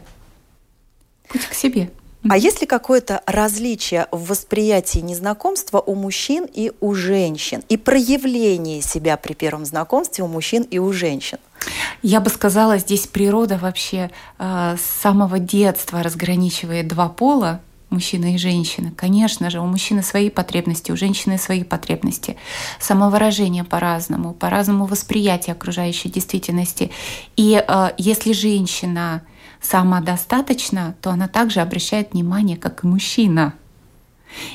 Путь 1.28 1.44
к 1.44 1.54
себе. 1.54 1.90
А 2.28 2.36
есть 2.36 2.60
ли 2.60 2.66
какое-то 2.66 3.22
различие 3.26 4.08
в 4.10 4.28
восприятии 4.28 4.98
незнакомства 4.98 5.78
у 5.78 5.94
мужчин 5.94 6.46
и 6.52 6.72
у 6.80 6.94
женщин? 6.94 7.62
И 7.68 7.76
проявление 7.76 8.82
себя 8.82 9.16
при 9.16 9.34
первом 9.34 9.64
знакомстве 9.64 10.24
у 10.24 10.26
мужчин 10.26 10.62
и 10.62 10.78
у 10.78 10.92
женщин? 10.92 11.38
Я 12.02 12.20
бы 12.20 12.30
сказала, 12.30 12.78
здесь 12.78 13.06
природа 13.06 13.56
вообще 13.56 14.10
э, 14.38 14.76
с 14.76 15.00
самого 15.02 15.38
детства 15.38 16.02
разграничивает 16.02 16.88
два 16.88 17.08
пола, 17.08 17.60
мужчина 17.90 18.34
и 18.34 18.38
женщина. 18.38 18.92
Конечно 18.96 19.48
же, 19.48 19.60
у 19.60 19.66
мужчины 19.66 20.02
свои 20.02 20.28
потребности, 20.28 20.90
у 20.90 20.96
женщины 20.96 21.38
свои 21.38 21.62
потребности. 21.62 22.36
Самовыражение 22.80 23.64
по-разному, 23.64 24.34
по-разному 24.34 24.86
восприятие 24.86 25.54
окружающей 25.54 26.08
действительности. 26.08 26.90
И 27.36 27.62
э, 27.66 27.90
если 27.96 28.32
женщина 28.32 29.22
самодостаточна, 29.60 30.94
то 31.00 31.10
она 31.10 31.28
также 31.28 31.60
обращает 31.60 32.12
внимание, 32.12 32.56
как 32.56 32.84
и 32.84 32.86
мужчина. 32.86 33.54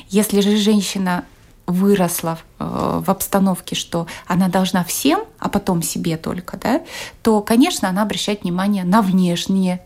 Если 0.08 0.40
же 0.40 0.56
женщина 0.56 1.24
выросла 1.66 2.38
э, 2.58 3.00
в 3.04 3.10
обстановке, 3.10 3.74
что 3.74 4.06
она 4.26 4.48
должна 4.48 4.84
всем, 4.84 5.24
а 5.38 5.48
потом 5.48 5.82
себе 5.82 6.16
только, 6.16 6.56
да, 6.58 6.82
то, 7.22 7.40
конечно, 7.40 7.88
она 7.88 8.02
обращает 8.02 8.42
внимание 8.42 8.84
на 8.84 9.02
внешние 9.02 9.80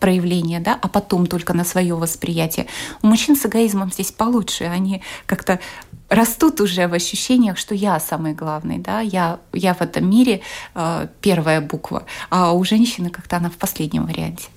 проявления, 0.00 0.60
да, 0.60 0.78
а 0.80 0.88
потом 0.88 1.26
только 1.26 1.52
на 1.52 1.64
свое 1.64 1.94
восприятие. 1.94 2.66
У 3.02 3.06
мужчин 3.06 3.36
с 3.36 3.44
эгоизмом 3.44 3.92
здесь 3.92 4.12
получше, 4.12 4.64
они 4.64 5.02
как-то 5.26 5.60
растут 6.08 6.60
уже 6.62 6.88
в 6.88 6.94
ощущениях, 6.94 7.58
что 7.58 7.74
я 7.74 8.00
самый 8.00 8.32
главный, 8.32 8.78
да, 8.78 9.00
я, 9.00 9.40
я 9.52 9.74
в 9.74 9.82
этом 9.82 10.08
мире 10.08 10.40
э, 10.74 11.08
первая 11.20 11.60
буква, 11.60 12.04
а 12.30 12.52
у 12.52 12.64
женщины 12.64 13.10
как-то 13.10 13.36
она 13.36 13.50
в 13.50 13.56
последнем 13.56 14.06
варианте. 14.06 14.48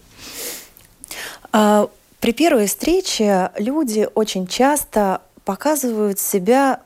А, 1.51 1.89
при 2.19 2.33
первой 2.33 2.67
встрече 2.67 3.51
люди 3.57 4.07
очень 4.13 4.47
часто 4.47 5.21
показывают 5.43 6.19
себя 6.19 6.81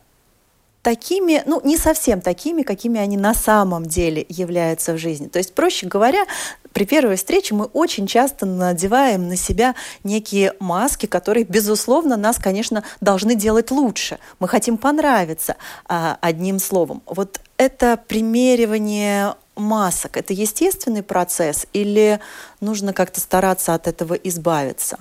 такими, 0.81 1.41
ну, 1.47 1.61
не 1.63 1.77
совсем 1.77 2.21
такими, 2.21 2.61
какими 2.61 2.99
они 2.99 3.17
на 3.17 3.33
самом 3.33 3.87
деле 3.87 4.23
являются 4.29 4.93
в 4.93 4.99
жизни. 4.99 5.27
То 5.27 5.39
есть, 5.39 5.55
проще 5.55 5.87
говоря, 5.87 6.25
при 6.73 6.85
первой 6.85 7.15
встрече 7.15 7.55
мы 7.55 7.65
очень 7.65 8.05
часто 8.05 8.45
надеваем 8.45 9.27
на 9.27 9.35
себя 9.35 9.73
некие 10.03 10.53
маски, 10.59 11.07
которые, 11.07 11.43
безусловно, 11.43 12.17
нас, 12.17 12.37
конечно, 12.37 12.83
должны 13.01 13.33
делать 13.33 13.71
лучше. 13.71 14.19
Мы 14.39 14.47
хотим 14.47 14.77
понравиться, 14.77 15.55
а, 15.87 16.19
одним 16.21 16.59
словом. 16.59 17.01
Вот 17.07 17.39
это 17.57 17.97
примеривание 18.07 19.33
масок, 19.55 20.17
это 20.17 20.33
естественный 20.33 21.03
процесс 21.03 21.65
или 21.73 22.19
нужно 22.59 22.93
как-то 22.93 23.19
стараться 23.19 23.73
от 23.73 23.87
этого 23.87 24.13
избавиться? 24.13 24.99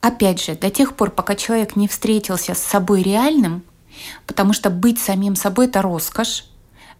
Опять 0.00 0.42
же, 0.42 0.54
до 0.54 0.70
тех 0.70 0.96
пор, 0.96 1.10
пока 1.10 1.34
человек 1.34 1.76
не 1.76 1.88
встретился 1.88 2.54
с 2.54 2.58
собой 2.58 3.02
реальным, 3.02 3.62
потому 4.26 4.52
что 4.52 4.70
быть 4.70 4.98
самим 4.98 5.34
собой– 5.36 5.66
это 5.68 5.80
роскошь, 5.82 6.44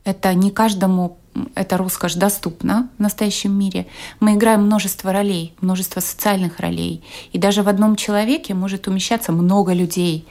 это 0.04 0.32
не 0.34 0.50
каждому 0.50 1.18
эта 1.54 1.76
роскошь 1.76 2.14
доступна 2.14 2.88
в 2.98 3.02
настоящем 3.02 3.58
мире. 3.58 3.86
Мы 4.20 4.34
играем 4.34 4.62
множество 4.62 5.12
ролей, 5.12 5.54
множество 5.60 6.00
социальных 6.00 6.60
ролей. 6.60 7.02
И 7.32 7.38
даже 7.38 7.62
в 7.62 7.68
одном 7.68 7.96
человеке 7.96 8.54
может 8.54 8.86
умещаться 8.86 9.32
много 9.32 9.72
людей. 9.72 10.26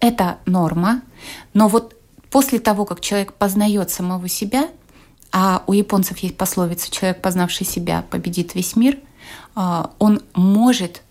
Это 0.00 0.38
норма. 0.46 1.02
Но 1.54 1.68
вот 1.68 1.96
после 2.30 2.58
того, 2.58 2.84
как 2.84 3.00
человек 3.00 3.32
познает 3.34 3.90
самого 3.90 4.28
себя, 4.28 4.68
а 5.32 5.62
у 5.66 5.72
японцев 5.72 6.18
есть 6.18 6.36
пословица 6.36 6.90
«человек, 6.90 7.20
познавший 7.20 7.66
себя, 7.66 8.04
победит 8.10 8.54
весь 8.54 8.76
мир», 8.76 8.98
а, 9.54 9.90
он 9.98 10.20
может 10.34 11.02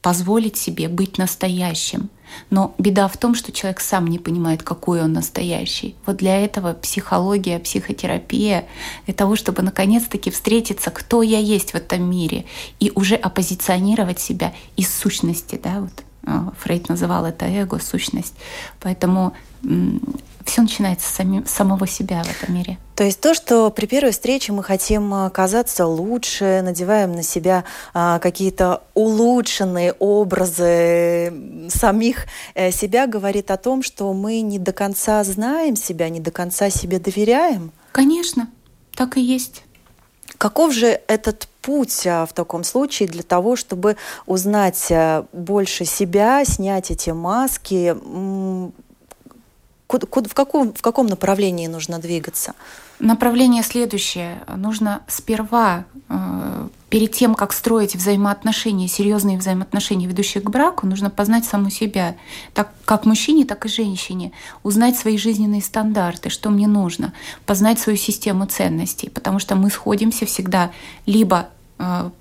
позволить 0.00 0.56
себе 0.56 0.88
быть 0.88 1.16
настоящим. 1.16 2.10
Но 2.50 2.74
беда 2.78 3.08
в 3.08 3.16
том, 3.16 3.34
что 3.34 3.52
человек 3.52 3.80
сам 3.80 4.06
не 4.06 4.18
понимает, 4.18 4.62
какой 4.62 5.02
он 5.02 5.12
настоящий. 5.12 5.94
Вот 6.06 6.16
для 6.16 6.42
этого 6.44 6.72
психология, 6.72 7.58
психотерапия, 7.58 8.66
для 9.04 9.14
того, 9.14 9.36
чтобы 9.36 9.62
наконец-таки 9.62 10.30
встретиться, 10.30 10.90
кто 10.90 11.22
я 11.22 11.38
есть 11.38 11.72
в 11.72 11.74
этом 11.76 12.02
мире, 12.10 12.46
и 12.80 12.90
уже 12.94 13.14
оппозиционировать 13.14 14.18
себя 14.18 14.54
из 14.76 14.92
сущности. 14.92 15.60
Да, 15.62 15.80
вот 15.80 16.02
а, 16.24 16.52
Фрейд 16.58 16.88
называл 16.88 17.24
это 17.26 17.46
эго, 17.46 17.78
сущность. 17.78 18.34
Поэтому 18.80 19.34
все 20.46 20.62
начинается 20.62 21.08
с, 21.08 21.14
самим, 21.14 21.46
самого 21.46 21.86
себя 21.86 22.22
в 22.22 22.30
этом 22.30 22.54
мире. 22.54 22.78
То 22.94 23.04
есть 23.04 23.20
то, 23.20 23.34
что 23.34 23.70
при 23.70 23.86
первой 23.86 24.12
встрече 24.12 24.52
мы 24.52 24.62
хотим 24.62 25.12
а, 25.12 25.30
казаться 25.30 25.86
лучше, 25.86 26.60
надеваем 26.62 27.12
на 27.12 27.22
себя 27.22 27.64
а, 27.94 28.18
какие-то 28.18 28.82
улучшенные 28.94 29.92
образы 29.98 31.32
самих 31.68 32.26
э, 32.54 32.70
себя, 32.70 33.06
говорит 33.06 33.50
о 33.50 33.56
том, 33.56 33.82
что 33.82 34.12
мы 34.12 34.40
не 34.40 34.58
до 34.58 34.72
конца 34.72 35.22
знаем 35.24 35.76
себя, 35.76 36.08
не 36.08 36.20
до 36.20 36.30
конца 36.30 36.70
себе 36.70 36.98
доверяем. 36.98 37.72
Конечно, 37.92 38.48
так 38.94 39.16
и 39.16 39.20
есть. 39.20 39.64
Каков 40.38 40.72
же 40.72 41.00
этот 41.06 41.48
путь 41.60 42.06
а, 42.06 42.26
в 42.26 42.32
таком 42.32 42.64
случае 42.64 43.08
для 43.08 43.22
того, 43.22 43.56
чтобы 43.56 43.96
узнать 44.26 44.88
а, 44.90 45.26
больше 45.32 45.84
себя, 45.84 46.44
снять 46.44 46.90
эти 46.90 47.10
маски? 47.10 47.96
В, 49.92 50.34
каком, 50.34 50.72
в 50.72 50.82
каком 50.82 51.06
направлении 51.06 51.66
нужно 51.66 51.98
двигаться? 51.98 52.54
Направление 52.98 53.62
следующее. 53.62 54.40
Нужно 54.56 55.02
сперва, 55.08 55.84
э, 56.08 56.68
перед 56.88 57.12
тем, 57.12 57.34
как 57.34 57.52
строить 57.52 57.96
взаимоотношения, 57.96 58.86
серьезные 58.88 59.38
взаимоотношения, 59.38 60.06
ведущие 60.06 60.42
к 60.42 60.50
браку, 60.50 60.86
нужно 60.86 61.10
познать 61.10 61.44
саму 61.44 61.70
себя, 61.70 62.16
так 62.54 62.72
как 62.84 63.04
мужчине, 63.06 63.44
так 63.44 63.66
и 63.66 63.68
женщине, 63.68 64.32
узнать 64.62 64.96
свои 64.96 65.16
жизненные 65.16 65.62
стандарты, 65.62 66.30
что 66.30 66.50
мне 66.50 66.66
нужно, 66.66 67.12
познать 67.46 67.80
свою 67.80 67.98
систему 67.98 68.46
ценностей, 68.46 69.10
потому 69.10 69.38
что 69.38 69.56
мы 69.56 69.70
сходимся 69.70 70.26
всегда 70.26 70.70
либо 71.06 71.48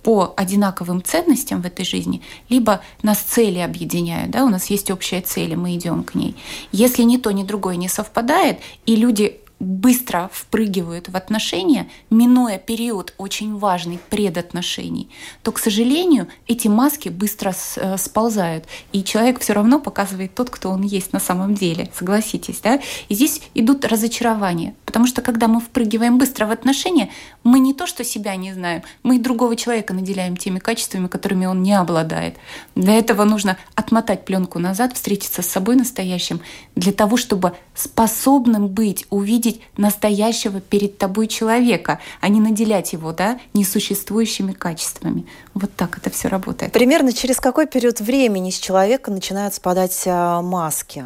по 0.03 0.33
одинаковым 0.37 1.03
ценностям 1.03 1.61
в 1.61 1.65
этой 1.65 1.85
жизни, 1.85 2.21
либо 2.49 2.81
нас 3.03 3.19
цели 3.19 3.59
объединяют, 3.59 4.31
да, 4.31 4.43
у 4.43 4.49
нас 4.49 4.69
есть 4.69 4.91
общая 4.91 5.21
цель, 5.21 5.51
и 5.51 5.55
мы 5.55 5.75
идем 5.75 6.03
к 6.03 6.15
ней. 6.15 6.35
Если 6.71 7.03
ни 7.03 7.17
то, 7.17 7.31
ни 7.31 7.43
другое 7.43 7.75
не 7.75 7.87
совпадает, 7.87 8.59
и 8.85 8.95
люди 8.95 9.39
быстро 9.61 10.29
впрыгивают 10.33 11.09
в 11.09 11.15
отношения, 11.15 11.87
минуя 12.09 12.57
период 12.57 13.13
очень 13.17 13.57
важный 13.57 13.99
предотношений, 14.09 15.09
то, 15.43 15.51
к 15.51 15.59
сожалению, 15.59 16.27
эти 16.47 16.67
маски 16.67 17.09
быстро 17.09 17.53
э, 17.75 17.97
сползают, 17.97 18.65
и 18.91 19.03
человек 19.03 19.39
все 19.39 19.53
равно 19.53 19.79
показывает 19.79 20.33
тот, 20.33 20.49
кто 20.49 20.69
он 20.69 20.81
есть 20.81 21.13
на 21.13 21.19
самом 21.19 21.53
деле, 21.53 21.89
согласитесь, 21.93 22.59
да? 22.61 22.81
И 23.07 23.13
здесь 23.13 23.41
идут 23.53 23.85
разочарования, 23.85 24.75
потому 24.85 25.05
что 25.05 25.21
когда 25.21 25.47
мы 25.47 25.61
впрыгиваем 25.61 26.17
быстро 26.17 26.47
в 26.47 26.51
отношения, 26.51 27.09
мы 27.43 27.59
не 27.59 27.73
то, 27.73 27.85
что 27.85 28.03
себя 28.03 28.35
не 28.35 28.53
знаем, 28.53 28.81
мы 29.03 29.17
и 29.17 29.19
другого 29.19 29.55
человека 29.55 29.93
наделяем 29.93 30.37
теми 30.37 30.59
качествами, 30.59 31.07
которыми 31.07 31.45
он 31.45 31.61
не 31.61 31.73
обладает. 31.73 32.35
Для 32.75 32.95
этого 32.95 33.25
нужно 33.25 33.57
отмотать 33.75 34.25
пленку 34.25 34.57
назад, 34.57 34.93
встретиться 34.93 35.43
с 35.43 35.47
собой 35.47 35.75
настоящим, 35.75 36.41
для 36.75 36.93
того, 36.93 37.17
чтобы 37.17 37.53
способным 37.75 38.67
быть, 38.67 39.05
увидеть 39.09 39.31
видеть 39.31 39.61
настоящего 39.77 40.59
перед 40.59 40.97
тобой 40.97 41.27
человека, 41.27 41.99
а 42.19 42.27
не 42.27 42.39
наделять 42.39 42.93
его 42.93 43.13
да, 43.13 43.39
несуществующими 43.53 44.51
качествами. 44.51 45.25
Вот 45.53 45.73
так 45.75 45.97
это 45.97 46.09
все 46.09 46.27
работает. 46.27 46.73
Примерно 46.73 47.13
через 47.13 47.37
какой 47.37 47.65
период 47.65 48.01
времени 48.01 48.49
с 48.49 48.59
человека 48.59 49.09
начинают 49.09 49.53
спадать 49.53 50.03
а, 50.05 50.41
маски? 50.41 51.05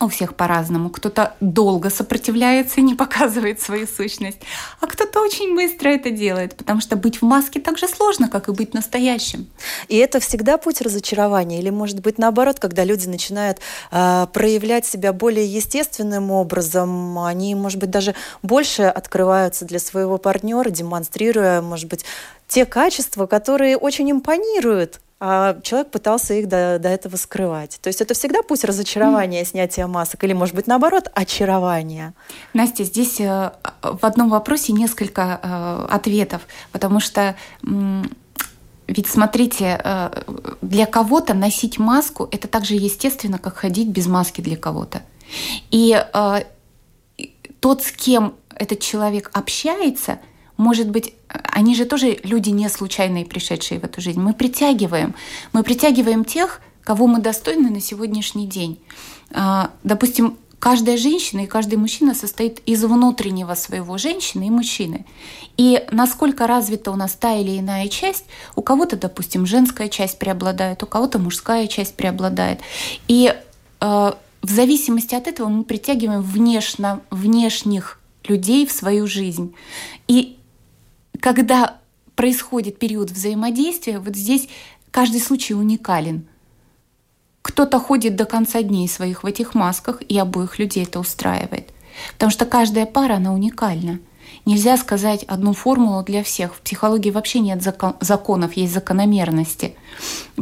У 0.00 0.08
всех 0.08 0.34
по-разному. 0.34 0.90
Кто-то 0.90 1.34
долго 1.40 1.90
сопротивляется 1.90 2.80
и 2.80 2.82
не 2.82 2.94
показывает 3.00 3.60
свою 3.60 3.86
сущность, 3.86 4.38
а 4.80 4.86
кто-то 4.86 5.20
очень 5.20 5.54
быстро 5.54 5.90
это 5.90 6.10
делает, 6.10 6.56
потому 6.56 6.80
что 6.80 6.96
быть 6.96 7.20
в 7.20 7.22
маске 7.22 7.60
так 7.60 7.78
же 7.78 7.86
сложно, 7.88 8.28
как 8.28 8.48
и 8.48 8.52
быть 8.52 8.74
настоящим. 8.74 9.46
И 9.88 9.96
это 9.96 10.20
всегда 10.20 10.56
путь 10.56 10.80
разочарования? 10.80 11.58
Или, 11.58 11.70
может 11.70 12.00
быть, 12.00 12.18
наоборот, 12.18 12.58
когда 12.58 12.84
люди 12.84 13.06
начинают 13.06 13.58
э, 13.90 14.26
проявлять 14.32 14.86
себя 14.86 15.12
более 15.12 15.46
естественным 15.46 16.30
образом, 16.30 17.18
они, 17.18 17.54
может 17.54 17.78
быть, 17.78 17.90
даже 17.90 18.14
больше 18.42 18.82
открываются 18.82 19.64
для 19.64 19.78
своего 19.78 20.18
партнера, 20.18 20.70
демонстрируя, 20.70 21.60
может 21.60 21.88
быть, 21.88 22.04
те 22.48 22.66
качества, 22.66 23.26
которые 23.26 23.76
очень 23.76 24.10
импонируют 24.10 25.00
а 25.22 25.60
человек 25.62 25.90
пытался 25.90 26.32
их 26.32 26.48
до, 26.48 26.78
до 26.78 26.88
этого 26.88 27.16
скрывать. 27.16 27.78
То 27.82 27.88
есть 27.88 28.00
это 28.00 28.14
всегда 28.14 28.42
путь 28.42 28.64
разочарования, 28.64 29.44
снятия 29.44 29.86
масок, 29.86 30.24
или, 30.24 30.32
может 30.32 30.54
быть, 30.54 30.66
наоборот, 30.66 31.10
очарования. 31.14 32.14
Настя, 32.54 32.84
здесь 32.84 33.20
э, 33.20 33.52
в 33.82 34.04
одном 34.06 34.30
вопросе 34.30 34.72
несколько 34.72 35.38
э, 35.42 35.86
ответов, 35.90 36.46
потому 36.72 37.00
что 37.00 37.36
ведь 38.86 39.06
смотрите, 39.06 39.78
э, 39.84 40.22
для 40.62 40.86
кого-то 40.86 41.34
носить 41.34 41.78
маску 41.78 42.26
это 42.32 42.48
так 42.48 42.64
же 42.64 42.74
естественно, 42.74 43.38
как 43.38 43.56
ходить 43.56 43.88
без 43.88 44.06
маски 44.06 44.40
для 44.40 44.56
кого-то. 44.56 45.02
И 45.70 46.02
тот, 47.60 47.82
с 47.82 47.92
кем 47.92 48.34
этот 48.56 48.80
человек 48.80 49.30
общается, 49.34 50.18
может 50.60 50.90
быть, 50.90 51.14
они 51.28 51.74
же 51.74 51.86
тоже 51.86 52.18
люди 52.22 52.50
не 52.50 52.68
случайные, 52.68 53.24
пришедшие 53.24 53.80
в 53.80 53.84
эту 53.84 54.02
жизнь. 54.02 54.20
Мы 54.20 54.34
притягиваем. 54.34 55.14
Мы 55.54 55.62
притягиваем 55.62 56.22
тех, 56.22 56.60
кого 56.84 57.06
мы 57.06 57.18
достойны 57.18 57.70
на 57.70 57.80
сегодняшний 57.80 58.46
день. 58.46 58.78
А, 59.32 59.70
допустим, 59.84 60.36
каждая 60.58 60.98
женщина 60.98 61.40
и 61.40 61.46
каждый 61.46 61.76
мужчина 61.76 62.14
состоит 62.14 62.60
из 62.66 62.84
внутреннего 62.84 63.54
своего 63.54 63.96
женщины 63.96 64.48
и 64.48 64.50
мужчины. 64.50 65.06
И 65.56 65.82
насколько 65.92 66.46
развита 66.46 66.90
у 66.90 66.96
нас 66.96 67.14
та 67.14 67.36
или 67.36 67.58
иная 67.58 67.88
часть, 67.88 68.26
у 68.54 68.60
кого-то, 68.60 68.96
допустим, 68.96 69.46
женская 69.46 69.88
часть 69.88 70.18
преобладает, 70.18 70.82
у 70.82 70.86
кого-то 70.86 71.18
мужская 71.18 71.68
часть 71.68 71.94
преобладает. 71.94 72.60
И 73.08 73.34
э, 73.80 74.12
в 74.42 74.50
зависимости 74.50 75.14
от 75.14 75.26
этого 75.26 75.48
мы 75.48 75.64
притягиваем 75.64 76.20
внешне, 76.20 77.00
внешних 77.10 77.98
людей 78.24 78.66
в 78.66 78.72
свою 78.72 79.06
жизнь. 79.06 79.54
И 80.06 80.36
когда 81.20 81.78
происходит 82.16 82.78
период 82.78 83.10
взаимодействия, 83.10 83.98
вот 83.98 84.16
здесь 84.16 84.48
каждый 84.90 85.20
случай 85.20 85.54
уникален. 85.54 86.26
Кто-то 87.42 87.78
ходит 87.80 88.16
до 88.16 88.26
конца 88.26 88.62
дней 88.62 88.88
своих 88.88 89.22
в 89.22 89.26
этих 89.26 89.54
масках, 89.54 90.02
и 90.02 90.18
обоих 90.18 90.58
людей 90.58 90.82
это 90.84 91.00
устраивает. 91.00 91.72
Потому 92.12 92.30
что 92.30 92.44
каждая 92.44 92.86
пара, 92.86 93.14
она 93.14 93.32
уникальна. 93.32 94.00
Нельзя 94.46 94.76
сказать 94.76 95.24
одну 95.24 95.52
формулу 95.52 96.02
для 96.02 96.22
всех. 96.22 96.54
В 96.54 96.60
психологии 96.60 97.10
вообще 97.10 97.40
нет 97.40 97.62
закон, 97.62 97.96
законов, 98.00 98.52
есть 98.54 98.72
закономерности. 98.72 99.74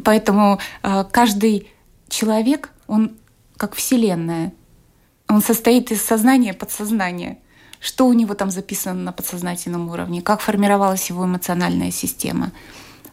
Поэтому 0.04 0.58
э, 0.82 1.04
каждый 1.10 1.68
человек, 2.08 2.70
он 2.86 3.16
как 3.56 3.74
Вселенная. 3.74 4.52
Он 5.28 5.42
состоит 5.42 5.90
из 5.90 6.02
сознания 6.02 6.50
и 6.50 6.56
подсознания 6.56 7.38
что 7.80 8.06
у 8.06 8.12
него 8.12 8.34
там 8.34 8.50
записано 8.50 9.02
на 9.02 9.12
подсознательном 9.12 9.88
уровне, 9.90 10.22
как 10.22 10.40
формировалась 10.40 11.08
его 11.10 11.24
эмоциональная 11.24 11.90
система. 11.90 12.52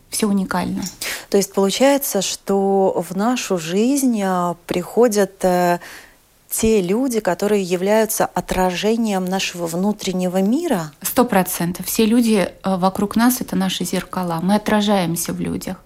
Все 0.09 0.27
уникально. 0.27 0.83
То 1.29 1.37
есть 1.37 1.53
получается, 1.53 2.21
что 2.21 3.05
в 3.07 3.15
нашу 3.15 3.57
жизнь 3.57 4.21
а, 4.23 4.55
приходят 4.65 5.43
э, 5.43 5.79
те 6.49 6.81
люди, 6.81 7.19
которые 7.19 7.63
являются 7.63 8.25
отражением 8.25 9.25
нашего 9.25 9.67
внутреннего 9.67 10.41
мира? 10.41 10.93
Сто 11.01 11.25
процентов. 11.25 11.87
Все 11.87 12.05
люди 12.05 12.47
э, 12.63 12.77
вокруг 12.77 13.17
нас— 13.17 13.37
это 13.41 13.57
наши 13.57 13.83
зеркала. 13.83 14.39
Мы 14.41 14.55
отражаемся 14.55 15.33
в 15.33 15.39
людях. 15.41 15.77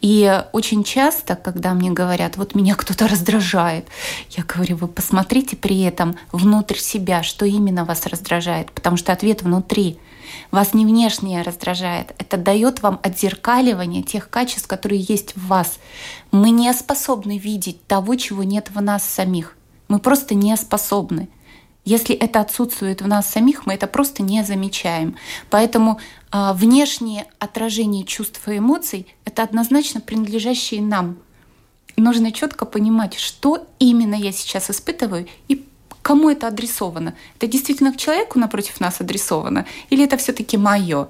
И 0.00 0.42
очень 0.52 0.84
часто, 0.84 1.36
когда 1.36 1.74
мне 1.74 1.90
говорят, 1.90 2.36
вот 2.36 2.54
меня 2.54 2.74
кто-то 2.74 3.08
раздражает, 3.08 3.86
я 4.30 4.44
говорю, 4.44 4.76
вы 4.76 4.88
посмотрите 4.88 5.56
при 5.56 5.82
этом 5.82 6.16
внутрь 6.32 6.76
себя, 6.76 7.22
что 7.22 7.44
именно 7.44 7.84
вас 7.84 8.06
раздражает, 8.06 8.72
потому 8.72 8.96
что 8.96 9.12
ответ 9.12 9.42
внутри. 9.42 9.98
Вас 10.50 10.74
не 10.74 10.84
внешнее 10.84 11.42
раздражает. 11.42 12.14
Это 12.18 12.36
дает 12.36 12.82
вам 12.82 13.00
отзеркаливание 13.02 14.02
тех 14.02 14.28
качеств, 14.30 14.66
которые 14.66 15.00
есть 15.00 15.34
в 15.36 15.46
вас. 15.46 15.78
Мы 16.30 16.50
не 16.50 16.72
способны 16.72 17.38
видеть 17.38 17.86
того, 17.86 18.14
чего 18.14 18.42
нет 18.42 18.70
в 18.70 18.80
нас 18.80 19.04
самих. 19.04 19.56
Мы 19.88 19.98
просто 19.98 20.34
не 20.34 20.56
способны. 20.56 21.28
Если 21.88 22.14
это 22.14 22.40
отсутствует 22.40 23.00
в 23.00 23.08
нас 23.08 23.30
самих, 23.30 23.64
мы 23.64 23.72
это 23.72 23.86
просто 23.86 24.22
не 24.22 24.44
замечаем. 24.44 25.16
Поэтому 25.48 25.98
э, 26.30 26.52
внешние 26.52 27.24
отражения 27.38 28.04
чувств 28.04 28.46
и 28.46 28.58
эмоций— 28.58 29.06
это 29.24 29.42
однозначно 29.42 30.02
принадлежащие 30.02 30.82
нам. 30.82 31.16
нужно 31.96 32.30
четко 32.30 32.66
понимать, 32.66 33.14
что 33.18 33.66
именно 33.78 34.14
я 34.14 34.32
сейчас 34.32 34.68
испытываю 34.68 35.28
и 35.48 35.64
кому 36.02 36.28
это 36.28 36.48
адресовано. 36.48 37.14
Это 37.38 37.46
действительно 37.46 37.94
к 37.94 37.96
человеку 37.96 38.38
напротив 38.38 38.80
нас 38.80 39.00
адресовано 39.00 39.64
или 39.88 40.04
это 40.04 40.18
все-таки 40.18 40.58
мое? 40.58 41.08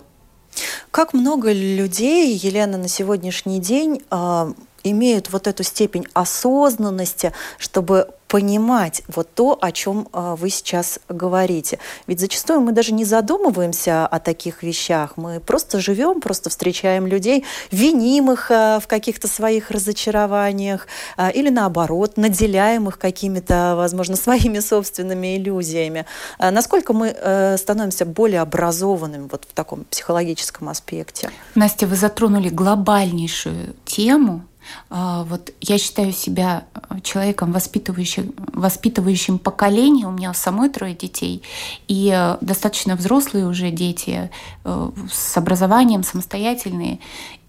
Как 0.92 1.12
много 1.12 1.52
людей, 1.52 2.36
Елена, 2.36 2.78
на 2.78 2.88
сегодняшний 2.88 3.58
день 3.58 4.00
э, 4.12 4.52
имеют 4.84 5.30
вот 5.32 5.48
эту 5.48 5.64
степень 5.64 6.06
осознанности, 6.14 7.32
чтобы 7.58 8.14
понимать 8.28 9.02
вот 9.08 9.32
то, 9.34 9.58
о 9.60 9.72
чем 9.72 10.08
а, 10.12 10.36
вы 10.36 10.50
сейчас 10.50 11.00
говорите. 11.08 11.78
Ведь 12.06 12.20
зачастую 12.20 12.60
мы 12.60 12.72
даже 12.72 12.92
не 12.92 13.04
задумываемся 13.04 14.06
о 14.06 14.20
таких 14.20 14.62
вещах. 14.62 15.16
Мы 15.16 15.40
просто 15.40 15.80
живем, 15.80 16.20
просто 16.20 16.50
встречаем 16.50 17.06
людей, 17.06 17.44
виним 17.72 18.30
их 18.30 18.50
а, 18.50 18.80
в 18.80 18.86
каких-то 18.86 19.28
своих 19.28 19.70
разочарованиях 19.70 20.86
а, 21.16 21.30
или 21.30 21.48
наоборот, 21.48 22.16
наделяем 22.16 22.88
их 22.88 22.98
какими-то, 22.98 23.74
возможно, 23.76 24.14
своими 24.28 24.60
собственными 24.60 25.38
иллюзиями. 25.38 26.04
Насколько 26.38 26.92
мы 26.92 27.08
э, 27.16 27.56
становимся 27.56 28.04
более 28.04 28.40
образованными 28.40 29.28
вот 29.30 29.46
в 29.48 29.54
таком 29.54 29.84
психологическом 29.84 30.68
аспекте? 30.68 31.30
Настя, 31.54 31.86
вы 31.86 31.96
затронули 31.96 32.50
глобальнейшую 32.50 33.74
тему, 33.84 34.42
вот 34.90 35.52
я 35.60 35.78
считаю 35.78 36.12
себя 36.12 36.64
э, 36.74 37.00
человеком, 37.02 37.52
воспитывающим, 37.52 38.34
воспитывающим 38.52 39.38
поколение. 39.38 40.06
У 40.06 40.10
меня 40.10 40.32
самой 40.34 40.70
трое 40.70 40.94
детей. 40.94 41.42
И 41.88 42.12
э, 42.14 42.36
достаточно 42.40 42.96
взрослые 42.96 43.46
уже 43.46 43.70
дети 43.70 44.30
э, 44.64 44.90
с 45.12 45.36
образованием, 45.36 46.02
самостоятельные. 46.02 47.00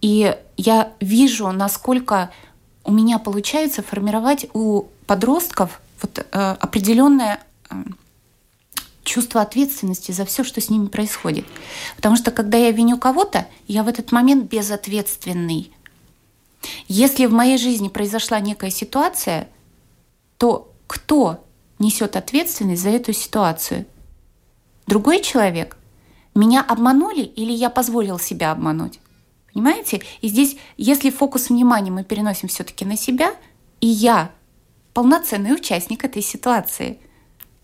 И 0.02 0.36
я 0.58 0.92
вижу, 1.00 1.52
насколько 1.52 2.32
у 2.84 2.92
меня 2.92 3.20
получается 3.20 3.84
формировать 3.84 4.48
у 4.54 4.86
подростков 5.06 5.82
вот 6.02 6.26
определенное 6.32 7.40
чувство 9.04 9.42
ответственности 9.42 10.12
за 10.12 10.24
все, 10.26 10.44
что 10.44 10.62
с 10.62 10.70
ними 10.70 10.88
происходит. 10.88 11.46
Потому 11.96 12.16
что 12.16 12.32
когда 12.32 12.58
я 12.58 12.72
виню 12.72 12.98
кого-то, 12.98 13.48
я 13.68 13.84
в 13.84 13.88
этот 13.88 14.12
момент 14.12 14.50
безответственный. 14.50 15.72
Если 16.92 17.28
в 17.28 17.32
моей 17.32 17.60
жизни 17.60 17.88
произошла 17.88 18.40
некая 18.40 18.72
ситуация, 18.72 19.48
то 20.40 20.74
кто 20.88 21.46
несет 21.78 22.16
ответственность 22.16 22.82
за 22.82 22.90
эту 22.90 23.14
ситуацию? 23.14 23.86
Другой 24.88 25.22
человек? 25.22 25.78
Меня 26.34 26.66
обманули 26.68 27.22
или 27.22 27.52
я 27.52 27.70
позволил 27.70 28.18
себя 28.18 28.52
обмануть? 28.52 29.00
Понимаете? 29.54 30.02
И 30.22 30.30
здесь, 30.30 30.58
если 30.78 31.12
фокус 31.12 31.50
внимания 31.50 31.92
мы 31.92 32.04
переносим 32.04 32.50
все-таки 32.50 32.86
на 32.86 32.98
себя, 32.98 33.36
и 33.82 33.88
я 33.88 34.32
полноценный 34.96 35.54
участник 35.54 36.04
этой 36.04 36.24
ситуации, 36.24 37.00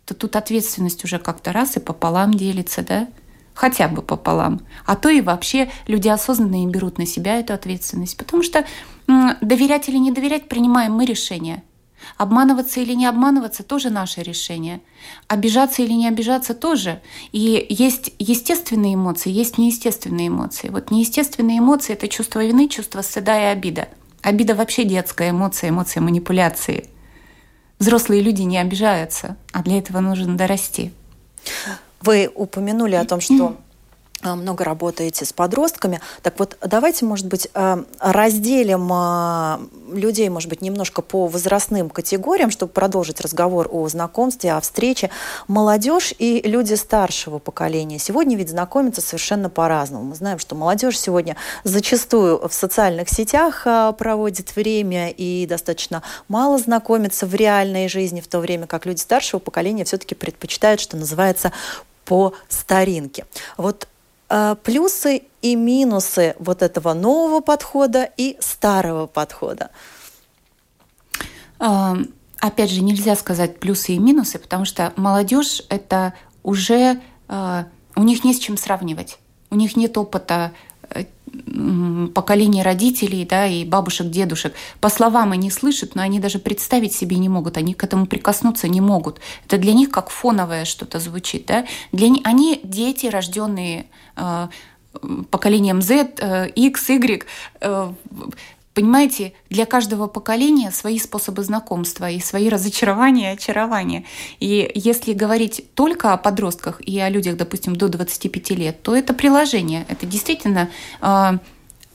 то 0.06 0.14
тут 0.14 0.36
ответственность 0.36 1.04
уже 1.04 1.18
как-то 1.18 1.52
раз 1.52 1.78
и 1.78 1.80
пополам 1.80 2.36
делится, 2.36 2.84
да? 2.84 3.08
Хотя 3.56 3.88
бы 3.88 4.04
пополам. 4.04 4.62
А 4.86 4.96
то 4.96 5.10
и 5.10 5.22
вообще 5.22 5.72
люди 5.88 6.08
осознанные 6.08 6.68
берут 6.68 7.00
на 7.00 7.08
себя 7.08 7.40
эту 7.40 7.54
ответственность, 7.54 8.18
потому 8.18 8.44
что 8.44 8.66
доверять 9.42 9.90
или 9.90 9.98
не 9.98 10.12
доверять 10.12 10.48
принимаем 10.48 10.94
мы 10.94 11.06
решение. 11.06 11.64
Обманываться 12.18 12.82
или 12.82 12.94
не 12.94 13.08
обманываться 13.08 13.64
тоже 13.64 13.90
наше 13.90 14.22
решение. 14.22 14.82
Обижаться 15.28 15.82
или 15.82 15.94
не 15.94 16.08
обижаться 16.08 16.54
тоже. 16.54 17.02
И 17.32 17.66
есть 17.70 18.14
естественные 18.20 18.94
эмоции, 18.94 19.32
есть 19.32 19.58
неестественные 19.58 20.28
эмоции. 20.28 20.70
Вот 20.70 20.92
неестественные 20.92 21.60
эмоции— 21.60 21.94
это 21.94 22.08
чувство 22.08 22.46
вины, 22.46 22.70
чувство 22.70 23.02
стыда 23.02 23.40
и 23.40 23.52
обида. 23.54 23.88
Обида 24.22 24.54
вообще 24.54 24.84
детская 24.84 25.32
эмоция, 25.32 25.72
эмоция 25.72 26.02
манипуляции. 26.02 26.90
Взрослые 27.80 28.22
люди 28.22 28.44
не 28.44 28.58
обижаются, 28.60 29.38
а 29.52 29.64
для 29.64 29.80
этого 29.80 30.00
нужно 30.00 30.38
дорасти. 30.38 30.94
Вы 32.06 32.32
упомянули 32.34 32.96
о 32.96 33.06
том, 33.06 33.20
что 33.20 33.56
Э, 34.26 34.34
много 34.36 34.64
работаете 34.64 35.24
с 35.26 35.32
подростками. 35.34 36.02
Так 36.24 36.40
вот, 36.40 36.58
давайте, 36.62 37.06
может 37.06 37.28
быть, 37.28 37.48
э, 37.54 37.84
разделим 38.00 38.90
э, 38.92 39.60
людей, 39.94 40.30
может 40.30 40.50
быть, 40.50 40.62
немножко 40.62 41.02
по 41.02 41.28
возрастным 41.28 41.90
категориям, 41.90 42.50
чтобы 42.50 42.72
продолжить 42.72 43.22
разговор 43.22 43.70
о 43.72 43.88
знакомстве, 43.88 44.54
о 44.54 44.62
встрече. 44.62 45.12
Молодежь 45.48 46.14
и 46.18 46.42
люди 46.44 46.74
старшего 46.74 47.40
поколения. 47.40 48.00
Сегодня 48.00 48.36
ведь 48.36 48.50
знакомятся 48.50 49.02
совершенно 49.02 49.50
по-разному. 49.50 50.06
Мы 50.06 50.16
знаем, 50.16 50.40
что 50.40 50.56
молодежь 50.56 51.00
сегодня 51.00 51.36
зачастую 51.64 52.48
в 52.48 52.54
социальных 52.54 53.10
сетях 53.10 53.68
проводит 53.98 54.56
время 54.56 55.10
и 55.10 55.46
достаточно 55.46 56.02
мало 56.28 56.58
знакомится 56.58 57.26
в 57.26 57.36
реальной 57.36 57.88
жизни, 57.90 58.22
в 58.22 58.28
то 58.28 58.40
время 58.40 58.66
как 58.66 58.86
люди 58.86 59.00
старшего 59.00 59.40
поколения 59.40 59.84
все-таки 59.84 60.16
предпочитают, 60.16 60.80
что 60.80 60.98
называется, 60.98 61.52
по 62.06 62.34
старинке. 62.48 63.26
Вот 63.58 63.88
Э, 64.30 64.56
плюсы 64.64 65.24
и 65.42 65.56
минусы 65.56 66.36
вот 66.40 66.62
этого 66.62 66.94
нового 66.94 67.42
подхода 67.42 68.10
и 68.18 68.38
старого 68.40 69.08
подхода? 69.08 69.70
Опять 71.58 72.70
же, 72.70 72.82
нельзя 72.82 73.16
сказать 73.16 73.60
плюсы 73.60 73.94
и 73.94 73.98
минусы, 73.98 74.40
потому 74.40 74.66
что 74.66 74.92
молодежь 74.98 75.64
это 75.70 76.14
уже 76.44 77.02
э, 77.28 77.64
у 77.96 78.04
них 78.04 78.24
не 78.24 78.34
с 78.34 78.40
чем 78.40 78.58
сравнивать. 78.58 79.20
У 79.50 79.56
них 79.56 79.78
нет 79.78 79.98
опыта 79.98 80.52
э, 80.90 81.06
поколения 82.14 82.64
родителей 82.64 83.26
да, 83.26 83.46
и 83.48 83.66
бабушек, 83.66 84.10
дедушек. 84.10 84.54
По 84.80 84.90
словам 84.90 85.32
они 85.32 85.52
слышат, 85.52 85.96
но 85.96 86.02
они 86.02 86.20
даже 86.20 86.40
представить 86.40 86.94
себе 86.94 87.18
не 87.18 87.30
могут, 87.30 87.58
они 87.58 87.74
к 87.74 87.84
этому 87.84 88.06
прикоснуться 88.06 88.68
не 88.68 88.82
могут. 88.82 89.20
Это 89.46 89.58
для 89.58 89.74
них 89.74 89.90
как 89.92 90.10
фоновое 90.10 90.66
что-то 90.66 91.00
звучит. 91.00 91.46
Да? 91.46 91.66
Для 91.92 92.10
них, 92.10 92.22
они 92.26 92.60
дети, 92.64 93.08
рожденные 93.08 93.88
э, 94.16 94.48
поколением 95.30 95.82
Z, 95.82 96.10
э, 96.20 96.50
X, 96.50 96.90
Y. 96.90 97.26
Понимаете, 98.76 99.32
для 99.50 99.66
каждого 99.66 100.08
поколения 100.08 100.70
свои 100.70 101.00
способы 101.00 101.44
знакомства 101.44 102.10
и 102.10 102.20
свои 102.20 102.50
разочарования 102.50 103.32
и 103.32 103.36
очарования. 103.36 104.04
И 104.42 104.70
если 104.76 105.14
говорить 105.14 105.74
только 105.76 106.12
о 106.12 106.18
подростках 106.18 106.82
и 106.86 107.00
о 107.00 107.08
людях, 107.08 107.38
допустим, 107.38 107.78
до 107.78 107.88
25 107.88 108.50
лет, 108.50 108.84
то 108.84 108.94
это 108.94 109.14
приложение. 109.14 109.86
Это 109.88 110.06
действительно 110.06 110.70
э, 111.02 111.38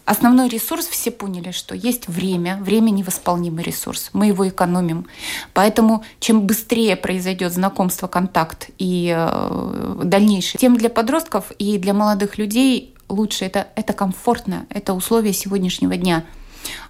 основной 0.07 0.49
ресурс. 0.49 0.87
Все 0.87 1.11
поняли, 1.11 1.51
что 1.51 1.75
есть 1.75 2.09
время. 2.09 2.57
Время– 2.62 2.88
невосполнимый 2.93 3.62
ресурс. 3.62 4.09
Мы 4.14 4.29
его 4.29 4.49
экономим. 4.49 5.07
Поэтому 5.53 6.03
чем 6.19 6.47
быстрее 6.47 6.97
произойдет 6.97 7.53
знакомство, 7.53 8.07
контакт 8.07 8.71
и 8.79 9.14
э, 9.14 10.01
дальнейшее, 10.03 10.59
тем 10.59 10.79
для 10.79 10.88
подростков 10.88 11.53
и 11.59 11.77
для 11.77 11.93
молодых 11.93 12.38
людей 12.38 12.95
лучше. 13.11 13.45
Это, 13.45 13.69
это 13.75 13.93
комфортно. 13.93 14.64
Это 14.71 14.95
условия 14.95 15.35
сегодняшнего 15.35 15.99
дня– 15.99 16.25
а, 16.35 16.39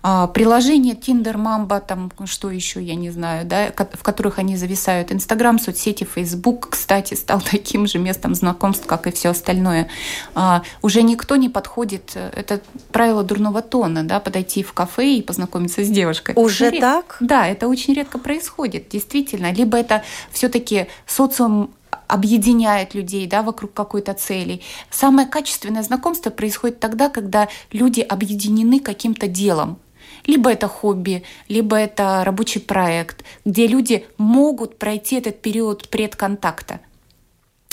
приложение 0.03 0.95
Tinder, 0.95 1.35
Mamba, 1.35 1.81
там 1.87 2.11
что 2.27 2.51
еще, 2.51 2.83
я 2.83 2.95
не 2.95 3.11
знаю, 3.11 3.47
да, 3.47 3.73
в 3.77 4.03
которых 4.03 4.39
они 4.39 4.57
зависают. 4.57 5.13
Инстаграм, 5.13 5.59
соцсети, 5.59 6.05
Фейсбук, 6.05 6.71
кстати, 6.71 7.15
стал 7.15 7.41
таким 7.51 7.87
же 7.87 7.99
местом 7.99 8.35
знакомств, 8.35 8.87
как 8.87 9.07
и 9.07 9.13
все 9.13 9.31
остальное. 9.31 9.89
А, 10.35 10.63
уже 10.83 11.03
никто 11.03 11.37
не 11.37 11.49
подходит, 11.49 12.17
это 12.17 12.61
правило 12.93 13.23
дурного 13.23 13.63
тона, 13.63 14.05
да, 14.05 14.21
подойти 14.21 14.63
в 14.63 14.73
кафе 14.73 15.15
и 15.15 15.23
познакомиться 15.23 15.85
с 15.85 15.89
девушкой. 15.89 16.35
Уже 16.37 16.71
так? 16.73 17.17
Да, 17.21 17.47
это 17.47 17.69
очень 17.69 17.95
редко 17.95 18.19
происходит, 18.19 18.89
действительно. 18.89 19.53
Либо 19.53 19.79
это 19.79 20.03
все-таки 20.33 20.87
социум 21.07 21.71
объединяет 22.11 22.95
людей 22.95 23.27
да, 23.27 23.43
вокруг 23.43 23.73
какой-то 23.73 24.15
цели. 24.15 24.61
Самое 24.91 25.29
качественное 25.29 25.83
знакомство 25.83 26.31
происходит 26.31 26.81
тогда, 26.81 27.09
когда 27.09 27.49
люди 27.73 28.01
объединены 28.01 28.81
каким-то 28.81 29.29
делом. 29.29 29.79
Либо 30.27 30.51
это 30.51 30.69
хобби, 30.69 31.23
либо 31.49 31.77
это 31.77 32.23
рабочий 32.25 32.61
проект, 32.61 33.25
где 33.45 33.67
люди 33.67 34.07
могут 34.19 34.79
пройти 34.79 35.17
этот 35.17 35.41
период 35.41 35.89
предконтакта. 35.89 36.81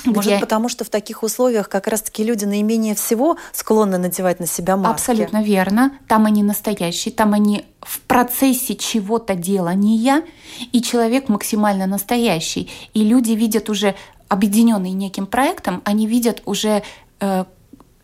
Может, 0.05 0.31
где... 0.31 0.39
потому 0.39 0.69
что 0.69 0.85
в 0.85 0.89
таких 0.89 1.23
условиях 1.23 1.67
как 1.67 1.87
раз-таки 1.87 2.23
люди 2.23 2.45
наименее 2.45 2.95
всего 2.95 3.37
склонны 3.51 3.97
надевать 3.97 4.39
на 4.39 4.47
себя 4.47 4.77
маски. 4.77 4.93
Абсолютно 4.93 5.43
верно. 5.43 5.97
Там 6.07 6.25
они 6.25 6.43
настоящие, 6.43 7.13
там 7.13 7.33
они 7.33 7.65
в 7.81 7.99
процессе 8.01 8.75
чего-то 8.75 9.35
делания, 9.35 10.23
и 10.71 10.81
человек 10.81 11.29
максимально 11.29 11.87
настоящий. 11.87 12.69
И 12.93 13.03
люди 13.03 13.31
видят 13.31 13.69
уже 13.69 13.95
объединенные 14.29 14.93
неким 14.93 15.25
проектом, 15.25 15.81
они 15.85 16.07
видят 16.07 16.41
уже 16.45 16.83
э, 17.19 17.45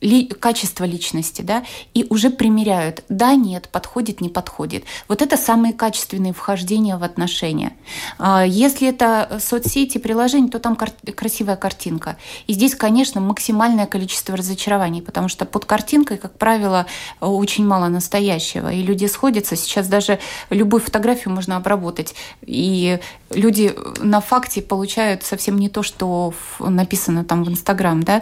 ли, 0.04 0.28
качество 0.28 0.84
личности, 0.84 1.42
да, 1.42 1.63
и 1.94 2.06
уже 2.10 2.30
примеряют, 2.30 3.04
да, 3.10 3.36
нет, 3.36 3.70
подходит, 3.70 4.22
не 4.22 4.30
подходит. 4.30 4.84
Вот 5.08 5.22
это 5.22 5.38
самые 5.38 5.74
качественные 5.74 6.34
вхождения 6.34 6.98
в 6.98 7.04
отношения. 7.04 7.74
А, 8.20 8.46
если 8.46 8.89
это 8.89 9.39
соцсети, 9.39 9.98
приложения, 9.98 10.50
то 10.50 10.60
там 10.60 10.76
кар- 10.76 10.92
красивая 11.16 11.56
картинка. 11.56 12.18
И 12.48 12.54
здесь, 12.54 12.76
конечно, 12.76 13.22
максимальное 13.22 13.86
количество 13.86 14.36
разочарований, 14.36 15.02
потому 15.02 15.30
что 15.30 15.46
под 15.46 15.66
картинкой, 15.66 16.18
как 16.18 16.38
правило, 16.38 16.86
очень 17.22 17.66
мало 17.66 17.88
настоящего. 17.88 18.72
И 18.72 18.84
люди 18.84 19.06
сходятся. 19.06 19.56
Сейчас 19.56 19.88
даже 19.88 20.20
любую 20.50 20.82
фотографию 20.82 21.34
можно 21.34 21.56
обработать. 21.56 22.13
И 22.42 23.00
люди 23.30 23.74
на 24.00 24.20
факте 24.20 24.62
получают 24.62 25.24
совсем 25.24 25.58
не 25.58 25.70
то, 25.70 25.82
что 25.82 26.34
написано 26.60 27.24
там 27.24 27.44
в 27.44 27.50
Инстаграм, 27.50 28.04
да. 28.04 28.22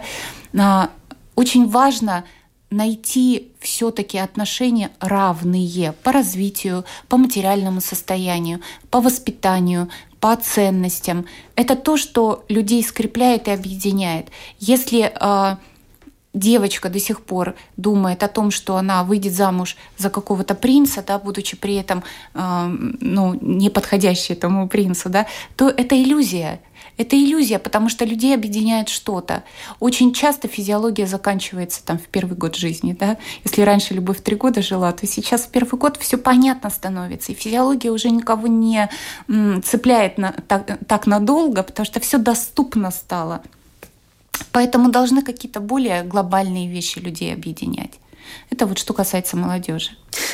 Очень 1.34 1.68
важно 1.68 2.24
найти 2.72 3.52
все-таки 3.60 4.18
отношения 4.18 4.90
равные 5.00 5.92
по 6.02 6.10
развитию, 6.12 6.84
по 7.08 7.16
материальному 7.16 7.80
состоянию, 7.80 8.60
по 8.90 9.00
воспитанию, 9.00 9.88
по 10.20 10.34
ценностям. 10.36 11.26
Это 11.56 11.76
то, 11.76 11.96
что 11.96 12.44
людей 12.48 12.82
скрепляет 12.82 13.48
и 13.48 13.50
объединяет. 13.50 14.28
Если 14.58 15.12
э, 15.12 15.56
девочка 16.32 16.88
до 16.88 16.98
сих 16.98 17.22
пор 17.22 17.54
думает 17.76 18.22
о 18.22 18.28
том, 18.28 18.50
что 18.50 18.76
она 18.76 19.04
выйдет 19.04 19.34
замуж 19.34 19.76
за 19.98 20.10
какого-то 20.10 20.54
принца, 20.54 21.02
да, 21.06 21.18
будучи 21.18 21.56
при 21.56 21.74
этом 21.74 22.02
э, 22.34 22.76
ну, 23.00 23.70
подходящей 23.70 24.34
этому 24.34 24.68
принцу, 24.68 25.08
да, 25.08 25.26
то 25.56 25.68
это 25.68 26.00
иллюзия. 26.00 26.60
Это 26.98 27.16
иллюзия, 27.16 27.58
потому 27.58 27.88
что 27.88 28.04
людей 28.04 28.34
объединяет 28.34 28.88
что-то. 28.88 29.44
Очень 29.80 30.12
часто 30.12 30.46
физиология 30.46 31.06
заканчивается 31.06 31.84
там 31.84 31.98
в 31.98 32.06
первый 32.08 32.36
год 32.36 32.54
жизни. 32.54 32.92
Да? 32.92 33.16
Если 33.44 33.62
раньше 33.62 33.94
любовь 33.94 34.20
три 34.22 34.36
года 34.36 34.62
жила, 34.62 34.92
то 34.92 35.06
сейчас 35.06 35.42
в 35.42 35.48
первый 35.48 35.78
год 35.78 35.96
все 35.96 36.18
понятно 36.18 36.70
становится. 36.70 37.32
И 37.32 37.34
физиология 37.34 37.90
уже 37.90 38.10
никого 38.10 38.46
не 38.46 38.90
цепляет 39.64 40.18
на, 40.18 40.32
так, 40.32 40.78
так 40.86 41.06
надолго, 41.06 41.62
потому 41.62 41.86
что 41.86 41.98
все 42.00 42.18
доступно 42.18 42.90
стало. 42.90 43.42
Поэтому 44.52 44.90
должны 44.90 45.22
какие-то 45.22 45.60
более 45.60 46.02
глобальные 46.02 46.68
вещи 46.68 46.98
людей 46.98 47.32
объединять. 47.32 47.92
Это 48.50 48.66
вот 48.66 48.78
что 48.78 48.92
касается 48.92 49.36
молодежи. 49.36 49.92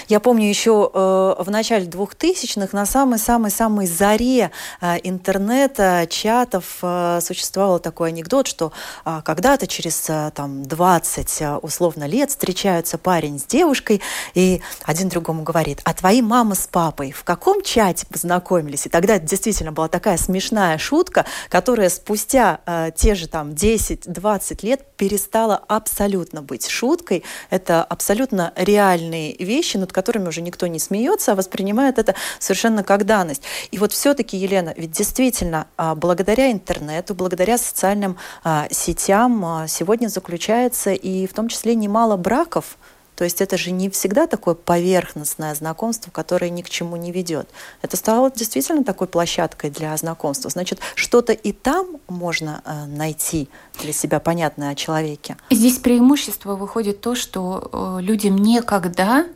Я 0.08 0.20
помню 0.20 0.48
еще 0.48 0.90
э, 0.92 1.42
в 1.42 1.50
начале 1.50 1.86
2000-х 1.86 2.76
на 2.76 2.86
самой-самой-самой 2.86 3.86
заре 3.86 4.50
э, 4.80 4.96
интернета, 5.02 6.06
чатов 6.08 6.78
э, 6.82 7.20
существовал 7.22 7.78
такой 7.78 8.08
анекдот, 8.08 8.46
что 8.46 8.72
э, 9.04 9.20
когда-то 9.24 9.66
через 9.66 10.08
э, 10.08 10.30
там, 10.34 10.62
20 10.62 11.42
э, 11.42 11.56
условно 11.56 12.06
лет 12.06 12.30
встречаются 12.30 12.96
парень 12.96 13.38
с 13.38 13.44
девушкой, 13.44 14.00
и 14.32 14.62
один 14.84 15.10
другому 15.10 15.42
говорит, 15.42 15.80
а 15.84 15.92
твои 15.92 16.22
мама 16.22 16.54
с 16.54 16.66
папой 16.66 17.12
в 17.12 17.24
каком 17.24 17.62
чате 17.62 18.06
познакомились? 18.06 18.86
И 18.86 18.88
тогда 18.88 19.16
это 19.16 19.26
действительно 19.26 19.72
была 19.72 19.88
такая 19.88 20.16
смешная 20.16 20.78
шутка, 20.78 21.26
которая 21.50 21.90
спустя 21.90 22.60
э, 22.64 22.90
те 22.96 23.14
же 23.14 23.28
там 23.28 23.50
10-20 23.50 24.64
лет 24.64 24.86
перестала 24.96 25.56
абсолютно 25.68 26.40
быть 26.40 26.66
шуткой. 26.68 27.24
Это 27.50 27.84
абсолютно 27.84 28.52
реальные 28.56 29.36
вещи, 29.36 29.67
вещи, 29.68 29.76
над 29.76 29.92
которыми 29.92 30.28
уже 30.28 30.40
никто 30.40 30.66
не 30.66 30.78
смеется, 30.78 31.32
а 31.32 31.34
воспринимает 31.34 31.98
это 31.98 32.14
совершенно 32.38 32.82
как 32.82 33.04
данность. 33.04 33.42
И 33.70 33.78
вот 33.78 33.92
все-таки, 33.92 34.36
Елена, 34.36 34.72
ведь 34.76 34.92
действительно, 34.92 35.66
а, 35.76 35.94
благодаря 35.94 36.50
интернету, 36.50 37.14
благодаря 37.14 37.58
социальным 37.58 38.16
а, 38.44 38.66
сетям 38.70 39.44
а, 39.44 39.66
сегодня 39.68 40.08
заключается 40.08 40.92
и 40.92 41.26
в 41.26 41.34
том 41.34 41.48
числе 41.48 41.74
немало 41.74 42.16
браков, 42.16 42.78
то 43.14 43.24
есть 43.24 43.40
это 43.40 43.56
же 43.58 43.72
не 43.72 43.90
всегда 43.90 44.28
такое 44.28 44.54
поверхностное 44.54 45.52
знакомство, 45.54 46.10
которое 46.12 46.50
ни 46.50 46.62
к 46.62 46.70
чему 46.70 46.94
не 46.96 47.10
ведет. 47.10 47.48
Это 47.82 47.96
стало 47.96 48.30
действительно 48.30 48.84
такой 48.84 49.08
площадкой 49.08 49.70
для 49.70 49.96
знакомства. 49.96 50.50
Значит, 50.50 50.78
что-то 50.94 51.32
и 51.32 51.50
там 51.50 51.96
можно 52.06 52.62
найти 52.86 53.48
для 53.82 53.92
себя 53.92 54.20
понятное 54.20 54.70
о 54.70 54.74
человеке. 54.76 55.36
Здесь 55.50 55.78
преимущество 55.78 56.54
выходит 56.54 57.00
то, 57.00 57.16
что 57.16 57.68
э, 57.72 58.02
людям 58.02 58.38
некогда 58.38 59.26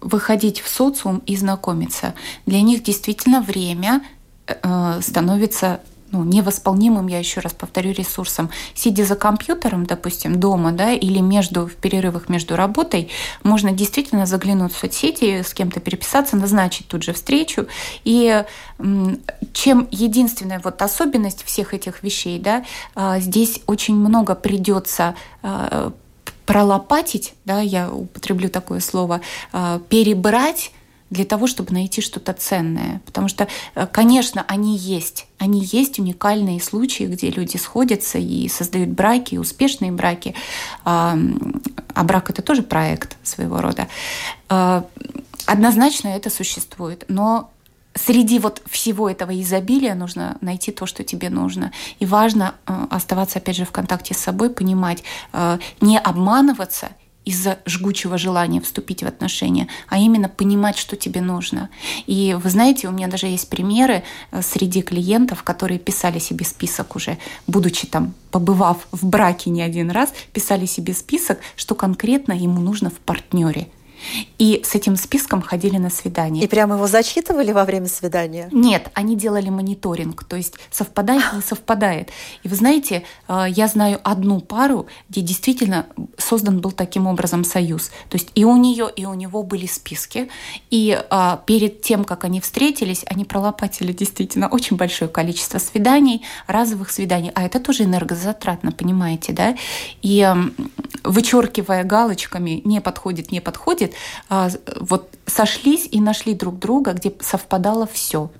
выходить 0.00 0.60
в 0.60 0.68
социум 0.68 1.22
и 1.24 1.36
знакомиться. 1.36 2.14
Для 2.46 2.60
них 2.60 2.82
действительно 2.82 3.40
время 3.40 4.02
э, 4.46 5.00
становится 5.00 5.80
ну, 6.12 6.24
невосполнимым, 6.24 7.06
я 7.06 7.18
еще 7.18 7.40
раз 7.40 7.52
повторю, 7.52 7.92
ресурсом. 7.92 8.50
Сидя 8.74 9.04
за 9.04 9.14
компьютером, 9.16 9.86
допустим, 9.86 10.40
дома, 10.40 10.72
да, 10.72 10.92
или 10.92 11.20
между, 11.20 11.66
в 11.66 11.76
перерывах 11.76 12.28
между 12.28 12.56
работой, 12.56 13.10
можно 13.42 13.72
действительно 13.72 14.26
заглянуть 14.26 14.72
в 14.72 14.78
соцсети, 14.78 15.42
с 15.42 15.54
кем-то 15.54 15.80
переписаться, 15.80 16.36
назначить 16.36 16.88
тут 16.88 17.02
же 17.02 17.12
встречу. 17.12 17.66
И 18.04 18.44
чем 19.52 19.88
единственная 19.90 20.60
вот 20.62 20.82
особенность 20.82 21.44
всех 21.44 21.74
этих 21.74 22.02
вещей, 22.02 22.38
да, 22.38 22.64
здесь 23.20 23.60
очень 23.66 23.94
много 23.94 24.34
придется 24.34 25.14
пролопатить, 26.46 27.34
да, 27.44 27.60
я 27.60 27.90
употреблю 27.90 28.48
такое 28.48 28.80
слово, 28.80 29.20
а, 29.52 29.80
перебрать 29.88 30.72
для 31.10 31.24
того, 31.24 31.46
чтобы 31.46 31.72
найти 31.72 32.00
что-то 32.00 32.32
ценное. 32.32 33.02
Потому 33.04 33.28
что, 33.28 33.48
э, 33.74 33.86
конечно, 33.86 34.44
они 34.46 34.76
есть. 34.76 35.26
Они 35.38 35.60
есть 35.64 35.98
уникальные 35.98 36.60
случаи, 36.60 37.04
где 37.04 37.30
люди 37.30 37.56
сходятся 37.56 38.18
и 38.18 38.48
создают 38.48 38.90
браки, 38.90 39.36
успешные 39.36 39.90
браки. 39.90 40.34
А, 40.84 41.18
а 41.94 42.04
брак 42.04 42.30
это 42.30 42.42
тоже 42.42 42.62
проект 42.62 43.16
своего 43.24 43.60
рода. 43.60 43.88
А, 44.48 44.86
однозначно 45.46 46.08
это 46.08 46.30
существует. 46.30 47.04
Но 47.08 47.50
среди 48.06 48.38
вот 48.38 48.62
всего 48.68 49.08
этого 49.08 49.38
изобилия 49.40 49.94
нужно 49.94 50.36
найти 50.40 50.72
то, 50.72 50.86
что 50.86 51.04
тебе 51.04 51.30
нужно. 51.30 51.72
И 51.98 52.06
важно 52.06 52.54
э, 52.66 52.86
оставаться, 52.90 53.38
опять 53.38 53.56
же, 53.56 53.64
в 53.64 53.72
контакте 53.72 54.14
с 54.14 54.18
собой, 54.18 54.50
понимать, 54.50 55.02
э, 55.32 55.58
не 55.80 55.98
обманываться 55.98 56.90
из-за 57.24 57.58
жгучего 57.66 58.16
желания 58.16 58.60
вступить 58.60 59.02
в 59.02 59.06
отношения, 59.06 59.68
а 59.88 59.98
именно 59.98 60.28
понимать, 60.28 60.78
что 60.78 60.96
тебе 60.96 61.20
нужно. 61.20 61.68
И 62.06 62.36
вы 62.42 62.48
знаете, 62.50 62.88
у 62.88 62.92
меня 62.92 63.08
даже 63.08 63.26
есть 63.26 63.48
примеры 63.48 64.02
э, 64.30 64.42
среди 64.42 64.82
клиентов, 64.82 65.42
которые 65.42 65.78
писали 65.78 66.18
себе 66.18 66.44
список 66.44 66.96
уже, 66.96 67.18
будучи 67.46 67.86
там, 67.86 68.14
побывав 68.30 68.88
в 68.92 69.06
браке 69.06 69.50
не 69.50 69.62
один 69.62 69.90
раз, 69.90 70.12
писали 70.32 70.66
себе 70.66 70.94
список, 70.94 71.38
что 71.56 71.74
конкретно 71.74 72.32
ему 72.32 72.60
нужно 72.60 72.90
в 72.90 72.98
партнере– 72.98 73.68
и 74.38 74.62
с 74.64 74.74
этим 74.74 74.96
списком 74.96 75.42
ходили 75.42 75.76
на 75.76 75.90
свидание. 75.90 76.44
И 76.44 76.46
прямо 76.46 76.76
его 76.76 76.86
зачитывали 76.86 77.52
во 77.52 77.64
время 77.64 77.86
свидания? 77.88 78.48
Нет, 78.52 78.90
они 78.94 79.16
делали 79.16 79.50
мониторинг, 79.50 80.24
то 80.24 80.36
есть 80.36 80.54
совпадает, 80.70 81.22
не 81.34 81.42
совпадает. 81.42 82.10
И 82.42 82.48
вы 82.48 82.56
знаете, 82.56 83.04
э, 83.28 83.44
я 83.48 83.66
знаю 83.68 84.00
одну 84.02 84.40
пару, 84.40 84.86
где 85.08 85.20
действительно 85.20 85.86
создан 86.18 86.60
был 86.60 86.72
таким 86.72 87.06
образом 87.06 87.44
союз. 87.44 87.90
То 88.08 88.16
есть 88.16 88.30
и 88.34 88.44
у 88.44 88.56
нее, 88.56 88.90
и 88.94 89.04
у 89.04 89.14
него 89.14 89.42
были 89.42 89.66
списки. 89.66 90.28
И 90.70 90.98
э, 90.98 91.36
перед 91.46 91.82
тем, 91.82 92.04
как 92.04 92.24
они 92.24 92.40
встретились, 92.40 93.04
они 93.06 93.24
пролопатили 93.24 93.92
действительно 93.92 94.48
очень 94.48 94.76
большое 94.76 95.10
количество 95.10 95.58
свиданий, 95.58 96.22
разовых 96.46 96.90
свиданий. 96.90 97.30
А 97.34 97.44
это 97.44 97.60
тоже 97.60 97.84
энергозатратно, 97.84 98.72
понимаете, 98.72 99.32
да? 99.32 99.56
И 100.02 100.26
вычеркивая 101.04 101.84
галочками 101.84 102.62
«не 102.64 102.80
подходит, 102.80 103.32
не 103.32 103.40
подходит», 103.40 103.89
происходит, 103.90 103.94
а, 104.28 104.48
вот 104.80 105.10
сошлись 105.26 105.88
и 105.90 106.00
нашли 106.00 106.34
друг 106.34 106.58
друга, 106.58 106.92
где 106.92 107.12
совпадало 107.20 107.86
все 107.86 108.30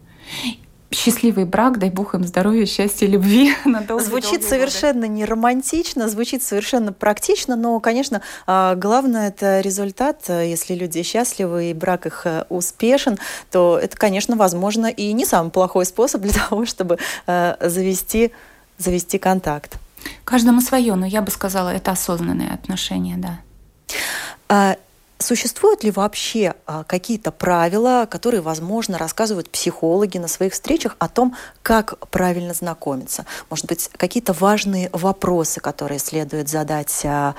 счастливый 0.93 1.45
брак, 1.45 1.79
дай 1.79 1.89
бог 1.89 2.17
им 2.17 2.27
здоровья, 2.27 2.67
счастья, 2.67 3.07
любви. 3.07 3.55
На 3.65 3.81
долгие, 3.81 4.05
звучит 4.05 4.31
долгие 4.41 4.49
совершенно 4.49 5.03
годы. 5.03 5.09
не 5.09 5.25
романтично, 5.25 6.09
звучит 6.09 6.43
совершенно 6.43 6.93
практично, 6.93 7.55
но, 7.55 7.79
конечно, 7.79 8.23
а, 8.45 8.75
главное 8.75 9.29
это 9.29 9.61
результат. 9.61 10.29
Если 10.29 10.75
люди 10.75 11.05
счастливы 11.05 11.71
и 11.71 11.75
брак 11.75 12.07
их 12.07 12.23
э, 12.27 12.45
успешен, 12.49 13.21
то 13.53 13.79
это, 13.81 13.97
конечно, 13.97 14.35
возможно 14.35 14.87
и 14.89 15.13
не 15.13 15.25
самый 15.25 15.51
плохой 15.51 15.87
способ 15.87 16.21
для 16.23 16.33
того, 16.33 16.67
чтобы 16.67 16.99
э, 17.29 17.55
завести, 17.61 18.33
завести 18.77 19.19
контакт. 19.19 19.79
Каждому 20.25 20.61
свое, 20.61 20.97
но 20.97 21.07
я 21.07 21.23
бы 21.23 21.31
сказала, 21.31 21.69
это 21.69 21.93
осознанные 21.93 22.51
отношения, 22.51 23.17
да. 23.17 24.77
Существуют 25.21 25.85
ли 25.85 25.91
вообще 25.91 26.55
а, 26.67 26.83
какие-то 26.85 27.31
правила, 27.31 28.09
которые, 28.11 28.41
возможно, 28.41 28.97
рассказывают 28.97 29.51
психологи 29.51 30.17
на 30.17 30.29
своих 30.29 30.55
встречах 30.55 30.97
о 30.99 31.09
том, 31.09 31.37
как 31.63 32.09
правильно 32.09 32.55
знакомиться? 32.55 33.27
Может 33.51 33.67
быть, 33.67 33.91
какие-то 33.99 34.33
важные 34.33 34.89
вопросы, 34.95 35.61
которые 35.61 35.99
следует 35.99 36.49
задать 36.49 37.03
а, 37.05 37.35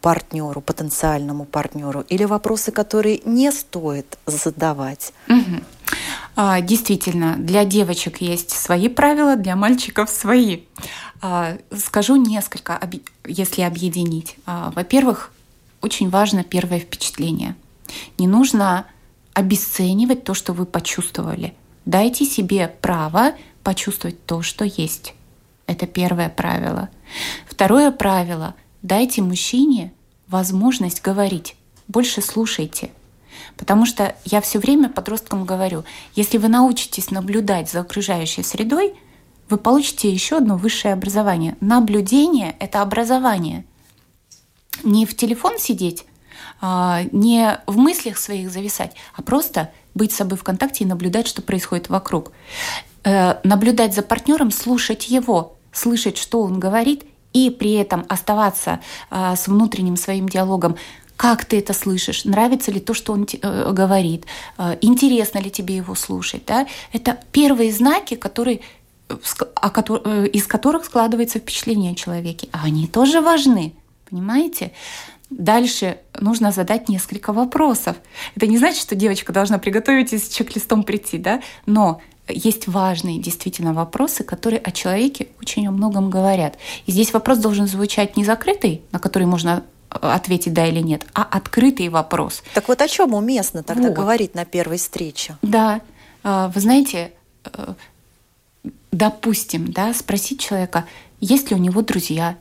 партнеру, 0.00 0.60
потенциальному 0.60 1.46
партнеру, 1.46 2.02
или 2.02 2.24
вопросы, 2.24 2.70
которые 2.70 3.20
не 3.24 3.50
стоит 3.50 4.16
задавать? 4.26 5.12
Угу. 5.28 5.64
А, 6.36 6.60
действительно, 6.60 7.34
для 7.36 7.64
девочек 7.64 8.20
есть 8.20 8.50
свои 8.50 8.88
правила, 8.88 9.34
для 9.34 9.56
мальчиков 9.56 10.10
свои. 10.10 10.60
А, 11.20 11.58
скажу 11.76 12.14
несколько, 12.14 12.80
если 13.26 13.62
объединить. 13.62 14.36
А, 14.46 14.70
во-первых, 14.76 15.32
очень 15.82 16.10
важно 16.10 16.44
первое 16.44 16.80
впечатление. 16.80 17.56
Не 18.18 18.26
нужно 18.26 18.86
обесценивать 19.32 20.24
то, 20.24 20.34
что 20.34 20.52
вы 20.52 20.66
почувствовали. 20.66 21.54
Дайте 21.84 22.24
себе 22.24 22.68
право 22.68 23.32
почувствовать 23.62 24.24
то, 24.26 24.42
что 24.42 24.64
есть. 24.64 25.14
Это 25.66 25.86
первое 25.86 26.28
правило. 26.28 26.90
Второе 27.46 27.90
правило– 27.90 28.54
дайте 28.82 29.22
мужчине 29.22 29.92
возможность 30.28 31.02
говорить. 31.02 31.56
Больше 31.88 32.20
слушайте. 32.22 32.90
Потому 33.56 33.86
что 33.86 34.14
я 34.24 34.40
все 34.40 34.58
время 34.58 34.88
подросткам 34.88 35.44
говорю, 35.44 35.84
если 36.14 36.38
вы 36.38 36.48
научитесь 36.48 37.10
наблюдать 37.10 37.70
за 37.70 37.80
окружающей 37.80 38.42
средой, 38.42 38.94
вы 39.48 39.58
получите 39.58 40.10
еще 40.10 40.36
одно 40.36 40.56
высшее 40.56 40.94
образование. 40.94 41.56
Наблюдение– 41.60 42.54
это 42.60 42.82
образование 42.82 43.64
не 44.82 45.06
в 45.06 45.16
телефон 45.16 45.58
сидеть, 45.58 46.04
а, 46.60 47.02
не 47.12 47.58
в 47.66 47.76
мыслях 47.76 48.18
своих 48.18 48.50
зависать, 48.50 48.94
а 49.14 49.22
просто 49.22 49.70
быть 49.94 50.12
с 50.12 50.16
собой 50.16 50.38
в 50.38 50.44
контакте 50.44 50.84
и 50.84 50.86
наблюдать, 50.86 51.26
что 51.26 51.42
происходит 51.42 51.88
вокруг. 51.88 52.32
Э, 53.02 53.36
наблюдать 53.44 53.94
за 53.94 54.02
партнером, 54.02 54.50
слушать 54.50 55.08
его, 55.08 55.56
слышать, 55.72 56.18
что 56.18 56.42
он 56.42 56.60
говорит, 56.60 57.04
и 57.32 57.50
при 57.50 57.74
этом 57.74 58.04
оставаться 58.08 58.80
а, 59.08 59.36
с 59.36 59.46
внутренним 59.46 59.96
своим 59.96 60.28
диалогом. 60.28 60.76
Как 61.16 61.44
ты 61.44 61.58
это 61.58 61.72
слышишь? 61.72 62.24
Нравится 62.24 62.72
ли 62.72 62.80
то, 62.80 62.92
что 62.92 63.12
он 63.12 63.26
э, 63.30 63.72
говорит? 63.72 64.26
Э, 64.58 64.76
интересно 64.80 65.38
ли 65.38 65.50
тебе 65.50 65.76
его 65.76 65.94
слушать? 65.94 66.42
Да? 66.46 66.66
Это 66.92 67.18
первые 67.32 67.72
знаки, 67.72 68.14
которые 68.16 68.60
из 70.32 70.46
которых 70.46 70.84
складывается 70.84 71.40
впечатление 71.40 71.92
о 71.92 71.94
человеке. 71.96 72.48
А 72.52 72.66
они 72.66 72.86
тоже 72.86 73.20
важны. 73.20 73.74
Понимаете? 74.10 74.72
Дальше 75.30 75.98
нужно 76.18 76.50
задать 76.50 76.88
несколько 76.88 77.32
вопросов. 77.32 77.96
Это 78.34 78.48
не 78.48 78.58
значит, 78.58 78.82
что 78.82 78.96
девочка 78.96 79.32
должна 79.32 79.58
приготовить 79.58 80.12
и 80.12 80.18
с 80.18 80.28
чек-листом 80.28 80.82
прийти, 80.82 81.18
да? 81.18 81.40
Но 81.66 82.00
есть 82.28 82.66
важные 82.66 83.20
действительно 83.20 83.72
вопросы, 83.72 84.24
которые 84.24 84.58
о 84.58 84.72
человеке 84.72 85.28
очень 85.40 85.66
о 85.68 85.70
многом 85.70 86.10
говорят. 86.10 86.58
И 86.86 86.92
здесь 86.92 87.12
вопрос 87.12 87.38
должен 87.38 87.66
звучать 87.66 88.16
не 88.16 88.24
закрытый, 88.24 88.82
на 88.92 88.98
который 88.98 89.26
можно 89.26 89.64
э, 89.90 89.98
ответить 90.00 90.52
да 90.52 90.66
или 90.66 90.80
нет, 90.80 91.06
а 91.14 91.22
открытый 91.22 91.88
вопрос. 91.88 92.42
Так 92.54 92.68
вот 92.68 92.80
о 92.82 92.88
чем 92.88 93.14
уместно 93.14 93.62
тогда 93.62 93.88
вот. 93.88 93.96
говорить 93.96 94.34
на 94.34 94.44
первой 94.44 94.78
встрече? 94.78 95.36
Да, 95.42 95.80
а, 96.22 96.48
вы 96.48 96.60
знаете, 96.60 97.12
э, 97.44 97.74
допустим, 98.92 99.72
да, 99.72 99.94
спросить 99.94 100.40
человека, 100.40 100.86
есть 101.20 101.50
ли 101.50 101.56
у 101.56 101.58
него 101.58 101.82
друзья, 101.82 102.36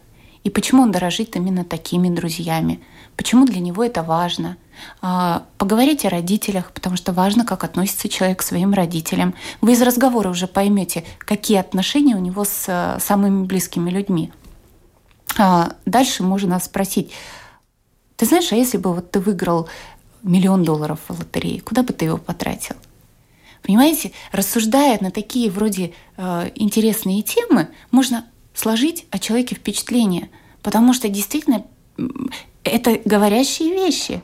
и 0.49 0.51
почему 0.51 0.81
он 0.81 0.91
дорожит 0.91 1.35
именно 1.35 1.63
такими 1.63 2.09
друзьями, 2.09 2.79
почему 3.15 3.45
для 3.45 3.59
него 3.59 3.83
это 3.83 4.01
важно. 4.01 4.57
А, 4.99 5.43
поговорить 5.59 6.05
о 6.05 6.09
родителях, 6.09 6.71
потому 6.71 6.95
что 6.95 7.13
важно, 7.13 7.45
как 7.45 7.63
относится 7.63 8.09
человек 8.09 8.39
к 8.39 8.41
своим 8.41 8.73
родителям. 8.73 9.35
Вы 9.62 9.73
из 9.73 9.81
разговора 9.83 10.29
уже 10.29 10.47
поймете, 10.47 11.05
какие 11.19 11.59
отношения 11.59 12.15
у 12.15 12.19
него 12.19 12.45
с 12.45 12.65
э, 12.67 12.99
самыми 12.99 13.45
близкими 13.45 13.91
людьми. 13.91 14.31
А, 15.38 15.73
дальше 15.85 16.23
можно 16.23 16.59
спросить, 16.59 17.12
ты 18.15 18.25
знаешь, 18.25 18.51
а 18.51 18.55
если 18.55 18.79
бы 18.79 18.91
вот 18.91 19.12
ты 19.12 19.19
выиграл 19.19 19.69
миллион 20.23 20.63
долларов 20.63 20.99
в 21.09 21.19
лотерее, 21.19 21.62
куда 21.62 21.83
бы 21.83 21.93
ты 21.93 22.05
его 22.05 22.17
потратил? 22.17 22.75
Понимаете, 23.62 24.13
рассуждая 24.31 24.97
на 24.99 25.12
такие 25.12 25.51
вроде 25.51 25.93
э, 26.17 26.49
интересные 26.55 27.21
темы, 27.21 27.67
можно 27.91 28.25
сложить 28.55 29.05
о 29.12 29.19
человеке 29.19 29.53
впечатление, 29.53 30.31
потому 30.62 30.93
что 30.93 31.10
действительно 31.10 31.65
это 32.63 33.00
говорящие 33.06 33.72
вещи. 33.72 34.22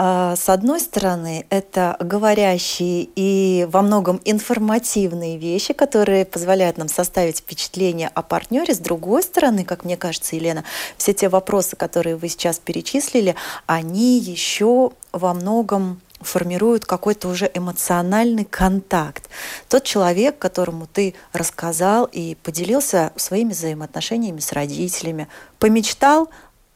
А, 0.00 0.36
с 0.36 0.48
одной 0.48 0.80
стороны, 0.80 1.46
это 1.50 1.96
говорящие 1.98 3.08
и 3.16 3.66
во 3.70 3.82
многом 3.82 4.20
информативные 4.24 5.38
вещи, 5.38 5.72
которые 5.72 6.24
позволяют 6.24 6.78
нам 6.78 6.88
составить 6.88 7.38
впечатление 7.38 8.08
о 8.14 8.22
партнере. 8.22 8.74
С 8.74 8.78
другой 8.78 9.22
стороны, 9.22 9.64
как 9.64 9.84
мне 9.84 9.96
кажется, 9.96 10.36
Елена, 10.36 10.62
все 10.96 11.14
те 11.14 11.28
вопросы, 11.28 11.74
которые 11.74 12.16
вы 12.16 12.28
сейчас 12.28 12.60
перечислили, 12.60 13.34
они 13.66 14.18
еще 14.18 14.92
во 15.12 15.34
многом 15.34 16.00
формируют 16.20 16.84
какой-то 16.84 17.28
уже 17.28 17.50
эмоциональный 17.52 18.44
контакт. 18.44 19.28
Тот 19.68 19.84
человек, 19.84 20.38
которому 20.38 20.86
ты 20.86 21.14
рассказал 21.32 22.08
и 22.10 22.36
поделился 22.42 23.12
своими 23.16 23.52
взаимоотношениями 23.52 24.40
с 24.40 24.52
родителями, 24.52 25.28
помечтал 25.58 26.28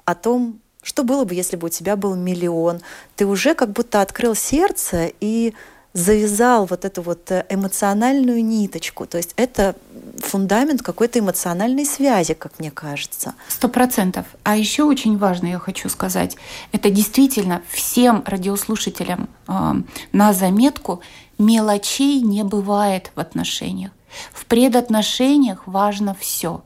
о 0.04 0.14
том, 0.14 0.60
что 0.82 1.04
было 1.04 1.24
бы, 1.24 1.34
если 1.34 1.56
бы 1.56 1.66
у 1.66 1.70
тебя 1.70 1.96
был 1.96 2.14
миллион. 2.16 2.80
Ты 3.16 3.26
уже 3.26 3.54
как 3.54 3.70
будто 3.70 4.00
открыл 4.00 4.34
сердце 4.34 5.12
и 5.20 5.54
завязал 5.92 6.66
вот 6.66 6.84
эту 6.84 7.02
вот 7.02 7.30
э, 7.30 7.44
эмоциональную 7.48 8.44
ниточку. 8.44 9.06
То 9.06 9.18
есть 9.18 9.34
это 9.36 9.76
фундамент 10.18 10.82
какой-то 10.82 11.18
эмоциональной 11.18 11.84
связи, 11.84 12.34
как 12.34 12.58
мне 12.58 12.70
кажется. 12.70 13.34
Сто 13.48 13.68
процентов. 13.68 14.26
А 14.42 14.56
еще 14.56 14.84
очень 14.84 15.18
важно, 15.18 15.48
я 15.48 15.58
хочу 15.58 15.88
сказать, 15.88 16.36
это 16.72 16.90
действительно 16.90 17.62
всем 17.68 18.22
радиослушателям 18.26 19.28
э, 19.48 19.74
на 20.12 20.32
заметку, 20.32 21.02
мелочей 21.38 22.20
не 22.20 22.42
бывает 22.42 23.10
в 23.14 23.20
отношениях. 23.20 23.92
В 24.32 24.46
предотношениях 24.46 25.66
важно 25.66 26.14
все. 26.18 26.62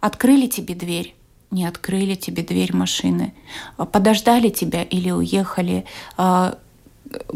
Открыли 0.00 0.46
тебе 0.46 0.74
дверь, 0.74 1.16
не 1.50 1.64
открыли 1.64 2.14
тебе 2.14 2.42
дверь 2.42 2.74
машины, 2.74 3.34
подождали 3.76 4.50
тебя 4.50 4.82
или 4.82 5.10
уехали, 5.10 5.84
а, 6.16 6.58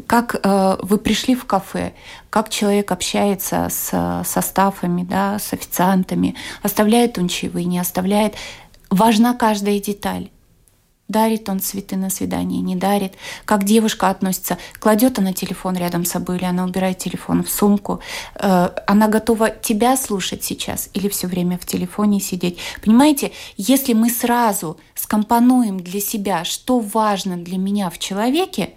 как 0.06 0.40
э, 0.42 0.76
вы 0.82 0.98
пришли 0.98 1.34
в 1.34 1.44
кафе, 1.44 1.92
как 2.30 2.48
человек 2.48 2.92
общается 2.92 3.68
с 3.70 4.24
составами, 4.24 5.04
да, 5.04 5.38
с 5.38 5.52
официантами, 5.52 6.34
оставляет 6.62 7.18
он 7.18 7.28
чаевые, 7.28 7.64
не 7.64 7.78
оставляет. 7.78 8.34
Важна 8.90 9.34
каждая 9.34 9.78
деталь. 9.80 10.30
Дарит 11.10 11.48
он 11.48 11.58
цветы 11.58 11.96
на 11.96 12.08
свидание, 12.08 12.62
не 12.62 12.76
дарит. 12.76 13.14
Как 13.44 13.64
девушка 13.64 14.10
относится, 14.10 14.58
кладет 14.78 15.18
она 15.18 15.32
телефон 15.32 15.76
рядом 15.76 16.04
с 16.04 16.10
собой 16.10 16.36
или 16.36 16.44
она 16.44 16.62
убирает 16.64 16.98
телефон 16.98 17.42
в 17.42 17.50
сумку. 17.50 18.00
Э, 18.36 18.68
она 18.86 19.08
готова 19.08 19.50
тебя 19.50 19.96
слушать 19.96 20.44
сейчас 20.44 20.88
или 20.94 21.08
все 21.08 21.26
время 21.26 21.58
в 21.58 21.66
телефоне 21.66 22.20
сидеть. 22.20 22.58
Понимаете, 22.80 23.32
если 23.56 23.92
мы 23.92 24.08
сразу 24.08 24.78
скомпонуем 24.94 25.80
для 25.80 26.00
себя, 26.00 26.44
что 26.44 26.78
важно 26.78 27.36
для 27.36 27.58
меня 27.58 27.90
в 27.90 27.98
человеке, 27.98 28.74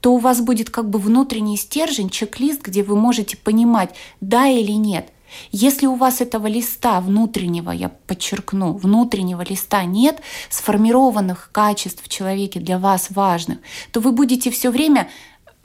то 0.00 0.14
у 0.14 0.18
вас 0.18 0.40
будет 0.40 0.70
как 0.70 0.88
бы 0.88 0.98
внутренний 0.98 1.56
стержень, 1.56 2.10
чек-лист, 2.10 2.62
где 2.62 2.82
вы 2.82 2.96
можете 2.96 3.36
понимать, 3.36 3.90
да 4.20 4.46
или 4.46 4.72
нет. 4.72 5.08
Если 5.50 5.86
у 5.86 5.94
вас 5.94 6.20
этого 6.20 6.46
листа 6.46 7.00
внутреннего, 7.00 7.70
я 7.70 7.88
подчеркну, 7.88 8.72
внутреннего 8.72 9.42
листа 9.42 9.84
нет, 9.84 10.20
сформированных 10.50 11.50
качеств 11.52 12.02
в 12.02 12.08
человеке 12.08 12.60
для 12.60 12.78
вас 12.78 13.08
важных, 13.10 13.58
то 13.92 14.00
вы 14.00 14.12
будете 14.12 14.50
все 14.50 14.70
время 14.70 15.08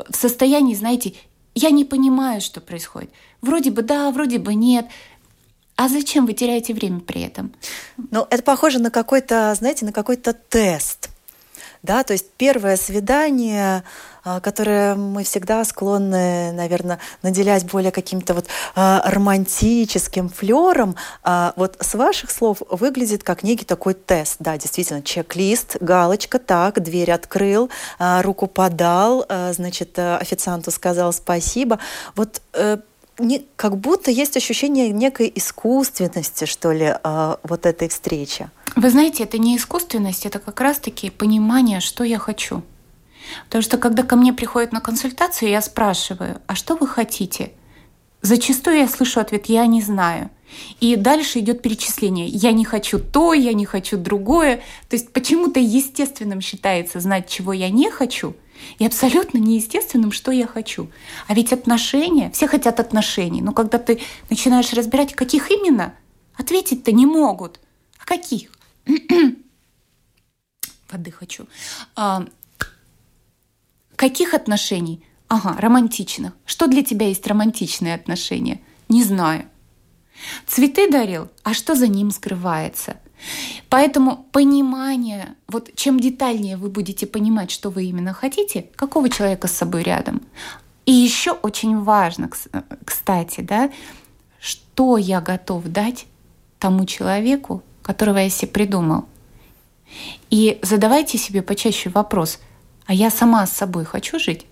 в 0.10 0.16
состоянии, 0.16 0.76
знаете, 0.76 1.14
я 1.56 1.72
не 1.72 1.86
понимаю, 1.86 2.40
что 2.40 2.62
происходит. 2.62 3.10
Вроде 3.42 3.72
бы 3.72 3.82
да, 3.82 4.12
вроде 4.12 4.38
бы 4.38 4.54
нет. 4.54 4.88
А 5.76 5.90
зачем 5.90 6.26
вы 6.26 6.34
теряете 6.34 6.74
время 6.74 7.00
при 7.00 7.22
этом? 7.22 7.52
Ну, 8.12 8.26
это 8.30 8.44
похоже 8.44 8.80
на 8.80 8.90
какой-то, 8.90 9.54
знаете, 9.56 9.86
на 9.86 9.92
какой-то 9.92 10.34
тест 10.34 11.10
да, 11.84 12.04
то 12.04 12.14
есть 12.14 12.30
первое 12.38 12.78
свидание, 12.78 13.84
а, 14.28 14.42
которое 14.42 14.96
мы 14.96 15.24
всегда 15.24 15.64
склонны, 15.64 16.52
наверное, 16.52 17.00
наделять 17.22 17.66
более 17.66 17.94
каким-то 17.94 18.34
вот 18.34 18.48
а, 18.76 19.02
романтическим 19.06 20.28
флером, 20.28 20.98
а, 21.24 21.54
вот 21.56 21.78
с 21.80 21.94
ваших 21.96 22.30
слов 22.30 22.62
выглядит 22.70 23.24
как 23.24 23.44
некий 23.44 23.64
такой 23.64 23.94
тест, 23.94 24.36
да, 24.40 24.58
действительно, 24.58 25.02
чек-лист, 25.02 25.78
галочка, 25.80 26.40
так, 26.40 26.82
дверь 26.82 27.12
открыл, 27.12 27.70
руку 28.00 28.48
подал, 28.48 29.26
значит, 29.52 29.98
официанту 29.98 30.72
сказал 30.72 31.14
спасибо. 31.14 31.80
Вот 32.16 32.42
э, 32.54 32.78
не, 33.20 33.46
как 33.56 33.78
будто 33.78 34.12
есть 34.12 34.36
ощущение 34.36 34.90
некой 34.90 35.32
искусственности, 35.34 36.46
что 36.46 36.72
ли, 36.72 36.96
вот 37.44 37.66
этой 37.66 37.88
встречи. 37.88 38.50
Вы 38.78 38.92
знаете, 38.92 39.24
это 39.24 39.40
не 39.40 39.58
искусственность, 39.58 40.28
это 40.28 40.38
как 40.38 40.62
раз-таки 40.62 41.10
понимание, 41.10 41.80
что 41.80 42.04
я 42.04 42.20
хочу. 42.20 42.62
Потому 43.46 43.64
что 43.64 43.80
когда 43.80 44.04
ко 44.04 44.16
мне 44.16 44.34
приходят 44.34 44.72
на 44.72 44.82
консультацию, 44.82 45.50
я 45.50 45.64
спрашиваю, 45.64 46.40
а 46.46 46.54
что 46.54 46.76
вы 46.76 46.86
хотите? 46.86 47.54
Зачастую 48.22 48.78
я 48.78 48.88
слышу 48.88 49.20
ответ 49.20 49.48
«я 49.48 49.66
не 49.66 49.82
знаю». 49.82 50.30
И 50.80 50.96
дальше 50.96 51.40
идет 51.40 51.64
перечисление. 51.64 52.28
Я 52.28 52.52
не 52.52 52.66
хочу 52.66 53.00
то, 53.00 53.34
я 53.34 53.54
не 53.54 53.66
хочу 53.66 53.98
другое. 53.98 54.58
То 54.90 54.96
есть 54.96 55.12
почему-то 55.12 55.60
естественным 55.60 56.40
считается 56.40 57.00
знать, 57.00 57.28
чего 57.28 57.54
я 57.54 57.72
не 57.72 57.90
хочу, 57.90 58.36
и 58.78 58.86
абсолютно 58.86 59.40
неестественным, 59.40 60.12
что 60.12 60.32
я 60.32 60.46
хочу. 60.46 60.92
А 61.26 61.34
ведь 61.34 61.52
отношения, 61.52 62.30
все 62.30 62.48
хотят 62.48 62.80
отношений. 62.80 63.42
Но 63.42 63.54
когда 63.54 63.80
ты 63.80 64.02
начинаешь 64.30 64.72
разбирать, 64.74 65.16
каких 65.16 65.50
именно, 65.50 65.96
ответить-то 66.36 66.92
не 66.92 67.08
могут. 67.08 67.60
А 68.00 68.06
каких? 68.06 68.52
Воды 70.92 71.12
хочу. 71.12 71.48
А, 71.96 72.26
каких 73.96 74.34
отношений? 74.34 75.04
Ага, 75.28 75.56
романтичных. 75.60 76.34
Что 76.46 76.68
для 76.68 76.84
тебя 76.84 77.08
есть 77.08 77.28
романтичные 77.28 77.96
отношения? 77.96 78.62
Не 78.88 79.04
знаю. 79.04 79.46
Цветы 80.48 80.90
дарил, 80.90 81.30
а 81.44 81.54
что 81.54 81.76
за 81.76 81.88
ним 81.88 82.12
скрывается? 82.12 82.98
Поэтому 83.70 84.26
понимание, 84.32 85.36
вот 85.48 85.76
чем 85.76 86.00
детальнее 86.00 86.56
вы 86.56 86.70
будете 86.70 87.08
понимать, 87.08 87.52
что 87.52 87.70
вы 87.70 87.86
именно 87.86 88.14
хотите, 88.14 88.70
какого 88.76 89.10
человека 89.10 89.48
с 89.48 89.52
собой 89.52 89.84
рядом. 89.84 90.22
И 90.86 90.94
еще 90.94 91.32
очень 91.32 91.80
важно, 91.80 92.30
кстати, 92.86 93.42
да, 93.42 93.72
что 94.40 94.98
я 94.98 95.20
готов 95.20 95.66
дать 95.66 96.06
тому 96.60 96.86
человеку, 96.86 97.64
которого 97.88 98.18
я 98.18 98.30
себе 98.30 98.52
придумал. 98.52 99.06
И 100.30 100.60
задавайте 100.62 101.18
себе 101.18 101.42
почаще 101.42 101.90
вопрос, 101.90 102.40
а 102.86 102.94
я 102.94 103.10
сама 103.10 103.48
с 103.48 103.54
собой 103.54 103.86
хочу 103.86 104.20
жить? 104.20 104.46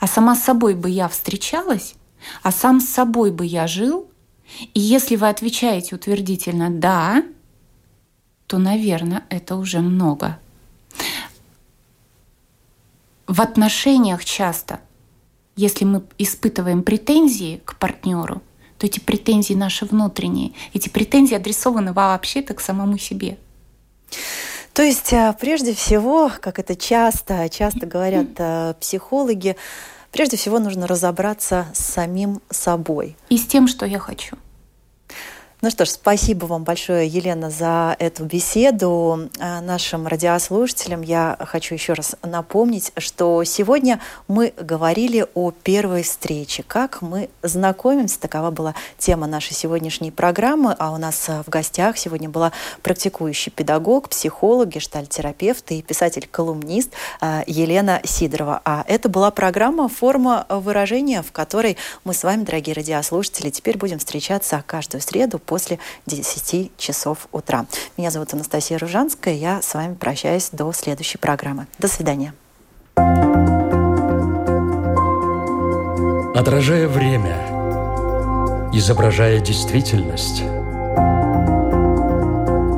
А 0.00 0.08
сама 0.08 0.34
с 0.34 0.42
собой 0.42 0.74
бы 0.74 0.90
я 0.90 1.08
встречалась? 1.08 1.94
А 2.42 2.50
сам 2.50 2.80
с 2.80 2.88
собой 2.88 3.30
бы 3.30 3.46
я 3.46 3.68
жил? 3.68 4.10
И 4.74 4.80
если 4.80 5.14
вы 5.14 5.28
отвечаете 5.28 5.94
утвердительно 5.94 6.68
«да», 6.68 7.22
то, 8.48 8.58
наверное, 8.58 9.24
это 9.28 9.56
уже 9.56 9.78
много. 9.80 10.38
В 13.28 13.40
отношениях 13.40 14.24
часто, 14.24 14.80
если 15.54 15.84
мы 15.84 16.02
испытываем 16.16 16.82
претензии 16.82 17.60
к 17.64 17.76
партнеру, 17.76 18.42
то 18.78 18.86
эти 18.86 19.00
претензии 19.00 19.54
наши 19.54 19.84
внутренние, 19.84 20.52
эти 20.72 20.88
претензии 20.88 21.34
адресованы 21.34 21.92
вообще-то 21.92 22.54
к 22.54 22.60
самому 22.60 22.98
себе. 22.98 23.38
То 24.72 24.82
есть, 24.82 25.12
а, 25.12 25.32
прежде 25.32 25.74
всего, 25.74 26.30
как 26.40 26.58
это 26.60 26.76
часто, 26.76 27.48
часто 27.48 27.86
говорят 27.86 28.28
а, 28.38 28.74
психологи, 28.74 29.56
прежде 30.12 30.36
всего 30.36 30.60
нужно 30.60 30.86
разобраться 30.86 31.66
с 31.74 31.80
самим 31.80 32.40
собой. 32.50 33.16
И 33.28 33.38
с 33.38 33.46
тем, 33.46 33.66
что 33.66 33.84
я 33.84 33.98
хочу. 33.98 34.36
Ну 35.60 35.70
что 35.70 35.84
ж, 35.84 35.88
спасибо 35.88 36.46
вам 36.46 36.62
большое, 36.62 37.08
Елена, 37.08 37.50
за 37.50 37.96
эту 37.98 38.22
беседу. 38.22 39.28
А, 39.40 39.60
нашим 39.60 40.06
радиослушателям 40.06 41.02
я 41.02 41.36
хочу 41.40 41.74
еще 41.74 41.94
раз 41.94 42.14
напомнить, 42.22 42.92
что 42.96 43.42
сегодня 43.42 43.98
мы 44.28 44.54
говорили 44.56 45.26
о 45.34 45.50
первой 45.50 46.04
встрече, 46.04 46.62
как 46.62 47.02
мы 47.02 47.28
знакомимся. 47.42 48.20
Такова 48.20 48.52
была 48.52 48.76
тема 48.98 49.26
нашей 49.26 49.54
сегодняшней 49.54 50.12
программы. 50.12 50.76
А 50.78 50.92
у 50.92 50.96
нас 50.96 51.28
а, 51.28 51.42
в 51.42 51.48
гостях 51.48 51.98
сегодня 51.98 52.28
была 52.28 52.52
практикующий 52.84 53.50
педагог, 53.50 54.10
психолог, 54.10 54.68
гештальтерапевт 54.68 55.72
и 55.72 55.82
писатель-колумнист 55.82 56.92
а, 57.20 57.42
Елена 57.48 58.00
Сидорова. 58.04 58.62
А 58.64 58.84
это 58.86 59.08
была 59.08 59.32
программа 59.32 59.88
«Форма 59.88 60.46
выражения», 60.48 61.20
в 61.20 61.32
которой 61.32 61.76
мы 62.04 62.14
с 62.14 62.22
вами, 62.22 62.44
дорогие 62.44 62.76
радиослушатели, 62.76 63.50
теперь 63.50 63.76
будем 63.76 63.98
встречаться 63.98 64.62
каждую 64.64 65.00
среду 65.00 65.40
после 65.48 65.78
10 66.06 66.76
часов 66.76 67.26
утра. 67.32 67.64
Меня 67.96 68.10
зовут 68.10 68.32
Анастасия 68.34 68.78
Ружанская. 68.78 69.34
Я 69.34 69.62
с 69.62 69.74
вами 69.74 69.94
прощаюсь 69.94 70.50
до 70.52 70.72
следующей 70.72 71.18
программы. 71.18 71.66
До 71.78 71.88
свидания. 71.88 72.34
Отражая 76.34 76.86
время, 76.86 77.36
изображая 78.72 79.40
действительность, 79.40 80.42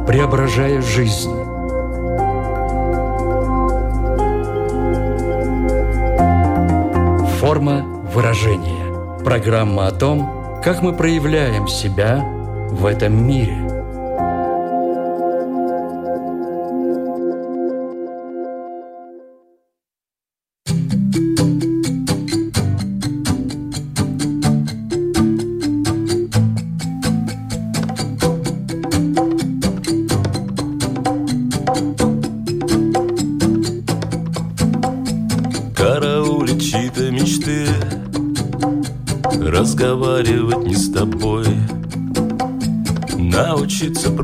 преображая 0.06 0.80
жизнь. 0.80 1.34
Форма 7.40 7.82
выражения. 8.14 9.18
Программа 9.24 9.88
о 9.88 9.90
том, 9.90 10.60
как 10.64 10.82
мы 10.82 10.96
проявляем 10.96 11.66
себя– 11.66 12.24
в 12.70 12.86
этом 12.86 13.26
мире. 13.26 13.69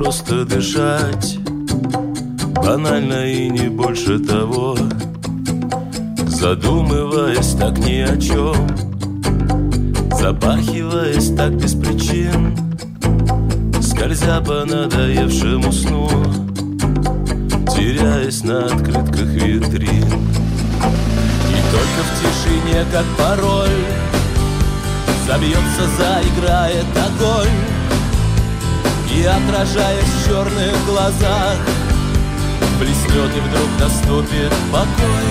Просто 0.06 0.44
дышать. 0.44 1.36
Банально 2.64 3.26
и 3.26 3.50
не 3.50 3.68
больше 3.68 4.20
того. 4.20 4.78
Задумываясь 6.28 7.54
так 7.54 7.76
ни 7.78 8.02
о 8.02 8.16
чем 8.18 8.54
Запахиваясь 10.16 11.34
так 11.34 11.54
без 11.54 11.74
причин. 11.74 12.56
Скользя 13.82 14.40
по 14.42 14.64
надоевшему 14.64 15.72
сну. 15.72 16.08
Теряясь 17.74 18.44
на 18.44 18.66
открытках 18.66 19.28
витрин. 19.42 20.06
И 21.50 21.58
только 21.72 22.00
в 22.06 22.10
тишине, 22.20 22.84
как 22.92 23.06
пароль 23.18 23.84
Забьется, 25.26 25.84
заиграет 25.98 26.86
огонь 26.94 27.75
И 29.12 29.24
отражаясь 29.24 30.04
в 30.04 30.26
черных 30.26 30.86
глазах 30.86 31.56
Блеснет 32.78 33.34
и 33.36 33.40
вдруг 33.40 33.68
наступит 33.80 34.52
покой. 34.70 35.28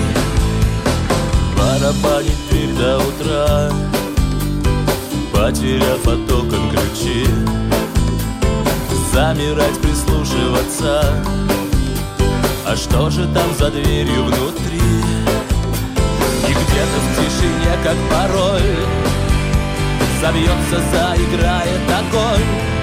Барабанит 1.56 2.36
дверь 2.50 2.74
до 2.74 2.98
утра 2.98 3.70
Потеряв 5.32 6.06
от 6.06 6.32
окон 6.32 6.70
ключи. 6.70 7.26
Замирать, 9.12 9.78
прислушиваться. 9.80 11.14
А 12.66 12.74
что 12.74 13.10
же 13.10 13.28
там 13.28 13.54
за 13.58 13.70
дверью 13.70 14.24
внутри? 14.24 14.80
И 16.42 16.52
где-то 16.52 16.98
в 17.00 17.16
тишине, 17.16 17.78
как 17.84 17.96
пароль 18.10 18.76
Забьется, 20.20 20.80
заиграет 20.90 21.80
огонь 21.90 22.75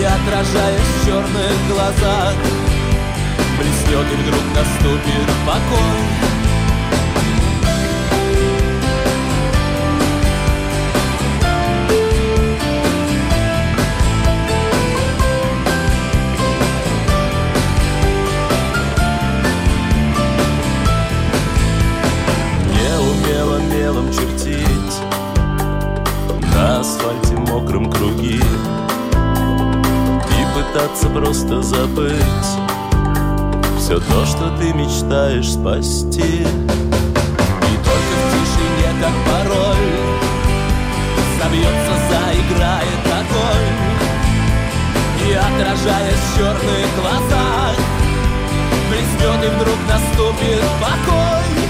И 0.00 0.02
отражаясь 0.02 0.80
в 0.80 1.04
черных 1.04 1.68
глазах. 1.68 2.34
Блеснет 3.58 4.06
и 4.10 4.16
вдруг 4.22 4.42
наступит 4.54 5.28
покой 5.44 6.29
И 30.80 30.82
пытаться 30.82 31.08
просто 31.08 31.62
забыть 31.62 32.14
Все 33.78 33.98
то, 33.98 34.26
что 34.26 34.50
ты 34.58 34.72
мечтаешь 34.72 35.52
спасти. 35.52 36.22
И 36.22 37.76
только 37.84 38.14
в 38.16 38.32
тишине, 38.32 38.90
как 39.00 39.14
пароль 39.26 39.90
Забьется, 41.42 41.94
заиграет 42.10 43.04
огонь. 43.06 43.78
И 45.28 45.32
отражаясь 45.32 46.16
в 46.16 46.36
черных 46.36 46.88
глазах 47.00 47.76
Блеснет 48.88 49.44
и 49.44 49.54
вдруг 49.56 49.78
наступит 49.88 50.64
покой 50.80 51.69